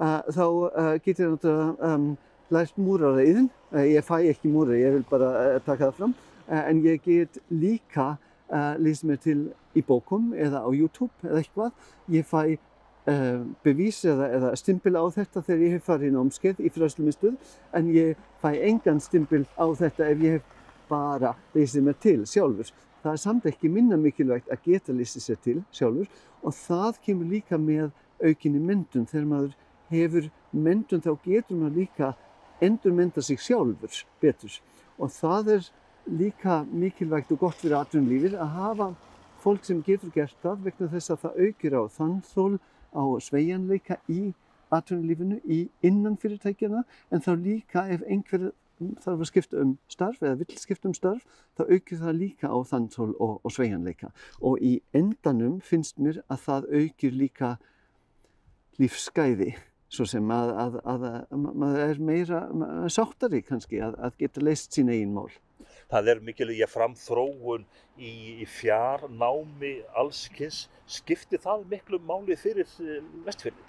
þá 0.00 0.44
getur 1.04 1.26
ég 1.26 1.36
náttúrulega 1.36 1.92
um, 1.94 2.10
lært 2.50 2.80
múraraðiðin. 2.80 3.50
Ég 3.90 4.06
fæ 4.06 4.16
ekki 4.32 4.50
múrara, 4.50 4.80
ég 4.80 4.96
vil 4.98 5.06
bara 5.10 5.60
taka 5.66 5.90
það 5.90 5.96
fram, 6.00 6.14
en 6.48 6.82
ég 6.86 7.04
get 7.04 7.40
líka 7.52 8.16
lýst 8.80 9.06
mér 9.06 9.20
til 9.22 9.40
í 9.76 9.82
bókum 9.86 10.32
eða 10.34 10.64
á 10.66 10.68
YouTube 10.74 11.12
eða 11.22 11.44
eitthvað. 11.44 11.72
Ég 12.10 12.26
fæ 12.26 12.56
bevís 13.64 14.02
eða, 14.08 14.28
eða 14.36 14.52
stimpil 14.58 14.94
á 14.96 15.04
þetta 15.14 15.42
þegar 15.46 15.64
ég 15.64 15.74
hef 15.76 15.88
farið 15.88 16.10
í 16.10 16.14
námskeið 16.16 16.62
í 16.64 16.72
fræslumistuð 16.74 17.56
en 17.78 17.90
ég 17.94 18.20
fæ 18.42 18.50
engan 18.58 19.00
stimpil 19.02 19.44
á 19.56 19.66
þetta 19.80 20.10
ef 20.12 20.24
ég 20.24 20.38
hef 20.38 20.56
bara 20.90 21.34
leysið 21.54 21.86
mér 21.86 21.98
til 22.02 22.20
sjálfur. 22.26 22.70
Það 23.00 23.12
er 23.12 23.22
samt 23.22 23.46
ekki 23.48 23.70
minna 23.72 23.96
mikilvægt 23.96 24.50
að 24.52 24.64
geta 24.66 24.92
leysið 24.92 25.26
sér 25.26 25.42
til 25.44 25.58
sjálfur 25.72 26.08
og 26.42 26.56
það 26.56 27.02
kemur 27.06 27.30
líka 27.30 27.58
með 27.58 27.90
aukinni 28.20 28.60
myndun. 28.60 29.06
Þegar 29.08 29.28
maður 29.30 29.54
hefur 29.90 30.30
myndun 30.52 31.04
þá 31.04 31.12
getur 31.24 31.60
maður 31.60 31.78
líka 31.78 32.14
endur 32.60 32.92
mynda 32.92 33.22
sig 33.24 33.40
sjálfur 33.40 34.02
betur 34.20 34.58
og 35.00 35.12
það 35.14 35.54
er 35.56 35.70
líka 36.10 36.60
mikilvægt 36.68 37.32
og 37.32 37.46
gott 37.46 37.60
fyrir 37.60 37.78
atvinnulífið 37.78 38.36
að 38.36 38.56
hafa 38.56 38.88
fólk 39.40 39.64
sem 39.64 39.80
getur 39.86 40.12
gert 40.14 40.36
það 40.42 40.66
vegna 40.66 40.90
þess 40.92 41.12
að 41.14 41.22
það 41.24 41.38
aukir 41.46 41.76
á 41.76 41.82
þannþól 41.96 42.52
á 42.94 43.04
sveigjanleika 43.22 44.00
í 44.08 44.32
atvinnulífinu, 44.70 45.40
í 45.44 45.66
innan 45.82 46.16
fyrirtækjana 46.20 46.84
en 47.10 47.24
þá 47.24 47.32
líka 47.38 47.86
ef 47.90 48.04
einhver 48.06 48.50
þarf 48.80 49.24
að 49.24 49.28
skipta 49.28 49.60
um 49.60 49.72
starf 49.92 50.22
eða 50.22 50.38
vill 50.40 50.60
skipta 50.60 50.88
um 50.88 50.94
starf 50.96 51.24
þá 51.58 51.64
aukir 51.66 52.00
það 52.00 52.20
líka 52.20 52.48
á 52.48 52.58
þanntól 52.70 53.10
og, 53.18 53.34
og 53.44 53.52
sveigjanleika 53.52 54.12
og 54.40 54.62
í 54.64 54.78
endanum 54.96 55.58
finnst 55.64 56.00
mér 56.00 56.22
að 56.28 56.46
það 56.46 56.70
aukir 56.78 57.18
líka 57.18 57.50
lífsgæði 58.80 59.52
svo 59.90 60.06
sem 60.06 60.32
að, 60.32 60.52
að, 60.64 60.80
að, 60.86 61.06
að 61.10 61.46
maður 61.60 61.84
er 61.84 62.02
meira 62.10 62.40
sáttari 62.92 63.42
kannski 63.44 63.82
að 63.82 64.12
geta 64.20 64.42
leist 64.44 64.76
sín 64.76 64.92
eigin 64.92 65.16
mál. 65.16 65.30
Það 65.90 66.10
er 66.12 66.20
mikilvæg 66.24 66.70
framþróun 66.70 67.64
í, 67.98 68.12
í 68.42 68.46
fjarnámi 68.48 69.74
allskins. 69.98 70.64
Skiptir 70.86 71.42
það 71.42 71.66
miklu 71.70 72.00
máli 72.06 72.36
fyrir 72.38 72.68
eh, 72.80 73.02
vestfjörði? 73.26 73.66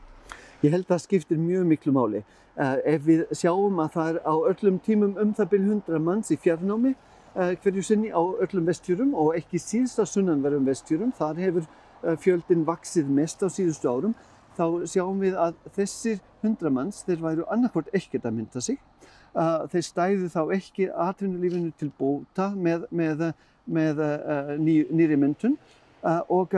Ég 0.62 0.74
held 0.74 0.86
að 0.86 0.94
það 0.94 1.04
skiptir 1.06 1.42
mjög 1.42 1.68
miklu 1.72 1.94
máli. 1.96 2.24
Uh, 2.52 2.78
ef 2.86 3.06
við 3.08 3.24
sjáum 3.38 3.80
að 3.80 3.94
það 3.96 4.10
er 4.12 4.18
á 4.28 4.36
öllum 4.52 4.82
tímum 4.84 5.16
um 5.22 5.32
það 5.34 5.54
byrjum 5.54 5.70
hundra 5.72 6.02
manns 6.04 6.34
í 6.34 6.38
fjarnámi 6.38 6.92
uh, 6.92 7.54
hverju 7.64 7.84
sinni 7.88 8.12
á 8.12 8.20
öllum 8.20 8.68
vestfjörum 8.68 9.14
og 9.16 9.38
ekki 9.40 9.62
síðst 9.62 10.02
á 10.04 10.06
sunnanverðum 10.06 10.68
vestfjörum, 10.68 11.14
þar 11.16 11.40
hefur 11.46 11.70
fjöldin 12.18 12.66
vaksið 12.66 13.10
mest 13.14 13.44
á 13.46 13.48
síðustu 13.54 13.86
árum, 13.86 14.14
þá 14.58 14.84
sjáum 14.90 15.20
við 15.22 15.36
að 15.38 15.58
þessir 15.78 16.18
hundra 16.42 16.72
manns, 16.74 17.04
þeir 17.06 17.22
væru 17.22 17.46
annarkort 17.54 17.92
ekkert 17.96 18.26
að 18.26 18.40
mynda 18.40 18.64
sig 18.66 18.80
uh, 19.36 19.67
þeir 19.72 19.86
stæðu 19.88 20.30
þá 20.34 20.41
ekki 20.58 20.89
atvinnulífinu 20.89 21.74
til 21.80 21.91
bóta 22.00 22.52
með, 22.56 22.88
með, 22.91 23.26
með 23.65 24.04
uh, 24.06 24.54
ný, 24.60 24.82
nýri 24.91 25.20
myndun 25.20 25.58
uh, 26.04 26.22
og 26.30 26.56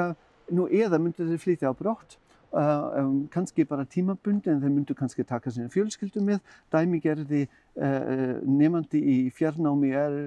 nú 0.54 0.68
eða 0.72 1.00
myndu 1.02 1.28
þeir 1.30 1.42
flytja 1.42 1.72
á 1.72 1.74
brott 1.78 2.18
um, 2.52 3.24
kannski 3.34 3.66
bara 3.68 3.88
tímabundi 3.90 4.52
en 4.52 4.62
þeir 4.62 4.74
myndu 4.74 4.96
kannski 4.98 5.26
taka 5.28 5.54
sína 5.54 5.72
fjölskyldu 5.74 6.24
með 6.24 6.42
dæmigerði 6.74 7.48
nefandi 7.74 9.00
í 9.10 9.16
fjarnámi 9.34 9.94
er 9.98 10.18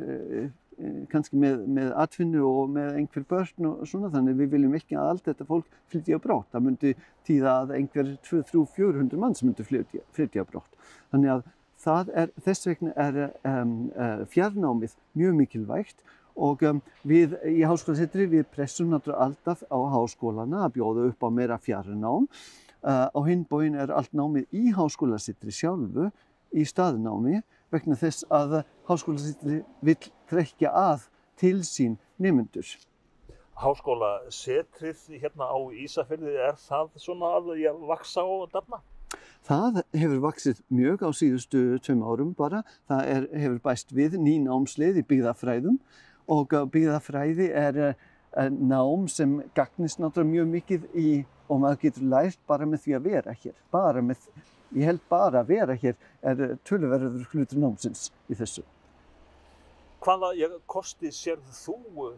kannski 1.11 1.39
með, 1.41 1.63
með 1.73 1.93
atvinnu 1.97 2.43
og 2.45 2.73
með 2.75 2.99
einhver 3.01 3.25
börn 3.29 3.69
og 3.71 3.85
svona 3.89 4.11
þannig 4.13 4.37
við 4.43 4.51
viljum 4.57 4.75
ekki 4.77 4.99
að 4.99 5.11
allt 5.13 5.29
þetta 5.31 5.47
fólk 5.49 5.79
flytja 5.93 6.19
á 6.21 6.25
brott. 6.27 6.49
Það 6.53 6.67
myndi 6.67 6.93
tíða 7.27 7.55
að 7.63 7.75
einhver 7.79 8.11
2-3-400 8.29 9.21
manns 9.23 9.45
myndi 9.45 9.67
flytja, 9.67 10.05
á 10.05 10.45
brott. 10.45 10.69
Þannig 11.15 11.33
að 11.37 11.47
er, 11.85 12.31
þess 12.45 12.69
vegna 12.69 12.93
er 12.97 13.19
um, 13.45 13.75
fjarnámið 14.33 14.97
mjög 15.19 15.35
mikilvægt 15.41 16.05
og 16.37 16.63
um, 16.69 16.83
við 17.07 17.37
í 17.49 17.65
háskólasettri 17.65 18.29
við 18.33 18.47
pressum 18.53 18.93
náttúrulega 18.93 19.27
alltaf 19.29 19.65
á 19.69 19.79
háskólana 19.95 20.67
að 20.67 20.77
bjóða 20.79 21.09
upp 21.11 21.27
á 21.27 21.29
meira 21.33 21.59
fjarnám. 21.59 22.29
Uh, 22.87 23.09
á 23.11 23.21
hinn 23.27 23.47
bóin 23.49 23.75
er 23.75 23.91
allt 23.91 24.13
námið 24.15 24.47
í 24.55 24.73
háskólasettri 24.77 25.55
sjálfu 25.55 26.11
í 26.55 26.65
staðnámi 26.69 27.41
vegna 27.73 27.97
þess 27.99 28.27
að 28.31 28.61
háskólasettri 28.89 29.63
vil 29.85 29.97
trekja 30.31 30.71
að 30.71 31.09
til 31.41 31.59
sín 31.67 31.97
nemyndur. 32.23 32.69
Háskólasetrið 33.57 35.17
hérna 35.17 35.49
á 35.49 35.59
Ísafjörði, 35.73 36.37
er 36.37 36.61
það 36.61 36.93
svona 37.01 37.33
að 37.39 37.55
vaksa 37.89 38.25
og 38.25 38.51
dafna? 38.53 38.83
Það 39.47 39.83
hefur 39.95 40.23
vaksið 40.25 40.61
mjög 40.75 41.05
á 41.07 41.11
síðustu 41.15 41.61
tveim 41.87 42.03
árum 42.03 42.33
bara. 42.35 42.65
Það 42.91 43.11
er, 43.13 43.27
hefur 43.45 43.61
bæst 43.63 43.95
við 43.95 44.19
ný 44.19 44.41
námslið 44.43 45.01
í 45.03 45.07
byggðafræðum 45.07 45.79
og 46.35 46.55
byggðafræði 46.73 47.47
er, 47.55 47.79
er 48.35 48.51
nám 48.51 49.07
sem 49.13 49.39
gagnist 49.55 50.03
náttúrulega 50.03 50.33
mjög 50.33 50.53
mikið 50.57 50.89
í 50.99 51.11
og 51.47 51.63
maður 51.63 51.83
getur 51.85 52.09
lært 52.11 52.41
bara 52.51 52.67
með 52.67 52.83
því 52.87 52.97
að 52.99 53.07
vera 53.13 53.37
hér. 53.45 53.55
Bara 53.71 54.03
með, 54.03 54.27
ég 54.75 54.91
held 54.91 55.05
bara 55.11 55.45
að 55.45 55.53
vera 55.53 55.79
hér 55.79 55.95
er 56.27 56.57
tölverður 56.67 57.29
hlutur 57.31 57.63
námsins 57.63 58.09
í 58.27 58.39
þessu. 58.41 58.67
Hvaða 60.03 60.51
kosti 60.71 61.11
sér 61.15 61.39
þú 61.55 62.11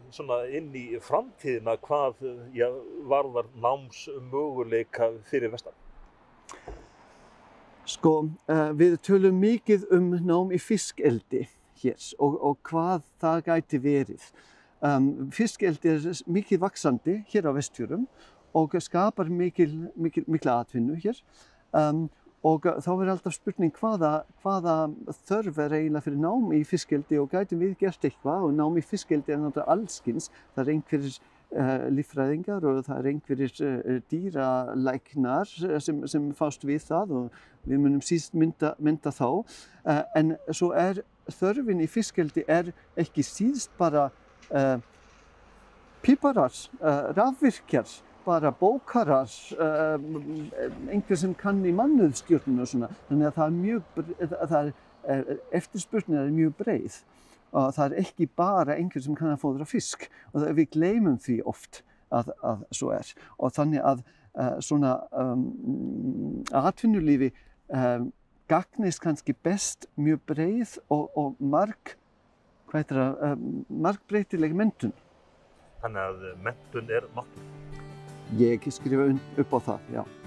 inn 0.57 0.73
í 0.77 0.87
framtíðina 1.01 1.77
hvað 1.85 2.25
já, 2.57 2.67
varðar 3.09 3.49
námsmöguleika 3.61 5.13
fyrir 5.29 5.53
vestan? 5.53 5.77
Sko, 7.89 8.11
uh, 8.45 8.69
við 8.77 8.99
tölum 9.01 9.39
mikið 9.41 9.87
um 9.95 10.11
nám 10.21 10.51
í 10.53 10.59
fiskeldi 10.61 11.47
hér 11.81 12.03
og, 12.21 12.35
og 12.37 12.59
hvað 12.69 13.07
það 13.21 13.39
gæti 13.47 13.79
verið. 13.81 14.27
Um, 14.85 15.07
fiskeldi 15.33 15.89
er 15.95 16.05
mikið 16.29 16.61
vaksandi 16.61 17.15
hér 17.31 17.49
á 17.49 17.51
vestfjörum 17.55 18.05
og 18.55 18.75
skapar 18.83 19.31
mikil, 19.33 19.73
mikil, 19.97 20.23
mikla 20.29 20.59
atvinnu 20.61 20.95
hér 21.01 21.17
um, 21.75 22.05
og 22.45 22.63
þá 22.63 22.91
er 22.93 23.11
alltaf 23.11 23.35
spurning 23.35 23.73
hvaða, 23.75 24.23
hvaða 24.43 24.75
þörf 25.27 25.59
er 25.65 25.75
eiginlega 25.79 26.05
fyrir 26.05 26.21
nám 26.21 26.53
í 26.55 26.61
fiskeldi 26.67 27.19
og 27.19 27.33
gætum 27.33 27.65
við 27.65 27.73
gert 27.81 28.05
eitthvað 28.05 28.47
og 28.47 28.55
nám 28.55 28.77
í 28.79 28.85
fiskeldi 28.85 29.33
er 29.33 29.41
náttúrulega 29.41 29.75
allskins. 29.75 30.29
Það 30.53 30.63
er 30.63 30.73
einhverjir 30.75 31.19
uh, 31.55 31.87
líffræðingar 31.93 32.65
og 32.67 32.83
það 32.87 32.99
er 32.99 33.09
einhverjir 33.11 33.53
uh, 33.65 34.01
dýralæknar 34.11 35.53
sem, 35.81 36.03
sem 36.07 36.27
fást 36.37 36.65
við 36.67 36.83
það 36.87 37.15
og 37.19 37.39
við 37.67 37.81
munum 37.83 38.03
síst 38.05 38.35
mynda, 38.37 38.73
mynda 38.79 39.13
þá. 39.13 39.29
Uh, 39.83 40.03
en 40.19 40.35
svo 40.51 40.71
er 40.77 41.01
þörfin 41.39 41.83
í 41.83 41.89
fiskeldi 41.89 42.45
er 42.49 42.71
ekki 42.99 43.25
síðst 43.25 43.73
bara 43.79 44.09
uh, 44.49 44.77
píparar, 46.05 46.53
uh, 46.79 47.09
rafvirkjar, 47.17 47.89
bara 48.25 48.51
bókarar, 48.53 49.31
einhver 50.91 51.17
sem 51.17 51.31
kann 51.33 51.63
í 51.65 51.71
mannuðstjórnum 51.73 52.59
og 52.61 52.67
svona. 52.69 52.89
Þannig 53.07 53.29
að 53.29 53.37
það 53.39 53.47
er 53.47 53.55
mjög, 53.55 54.01
það 54.51 54.59
er 54.59 55.31
eftirspurnin 55.57 56.19
er 56.19 56.35
mjög 56.35 56.53
breið 56.59 56.99
og 57.51 57.73
það 57.75 57.93
er 57.95 58.05
ekki 58.05 58.29
bara 58.37 58.77
einhver 58.77 59.03
sem 59.03 59.17
kann 59.17 59.33
að 59.33 59.41
fóðra 59.43 59.67
fisk 59.69 60.07
og 60.31 60.41
það, 60.41 60.53
við 60.59 60.71
gleymum 60.75 61.17
því 61.21 61.39
oft 61.49 61.83
að, 62.13 62.31
að 62.45 62.63
svo 62.75 62.93
er 62.95 63.11
og 63.37 63.53
þannig 63.55 63.83
að 63.85 64.03
uh, 64.05 64.55
svona 64.63 64.95
um, 65.17 65.43
atvinnulífi 66.61 67.31
um, 67.73 68.09
gagnist 68.49 69.01
kannski 69.03 69.35
best 69.45 69.87
mjög 69.99 70.23
breið 70.31 70.77
og, 70.89 71.09
og 71.17 71.35
marg, 71.39 71.95
það, 72.71 73.03
um, 73.31 73.65
margbreytileg 73.69 74.55
mentun. 74.57 74.93
Þannig 75.83 76.07
að 76.07 76.23
mentun 76.47 76.95
er 76.97 77.05
máttur. 77.15 77.51
Ég 78.39 78.65
skrifa 78.73 79.09
upp 79.41 79.53
á 79.53 79.59
það, 79.69 79.93
já. 79.99 80.18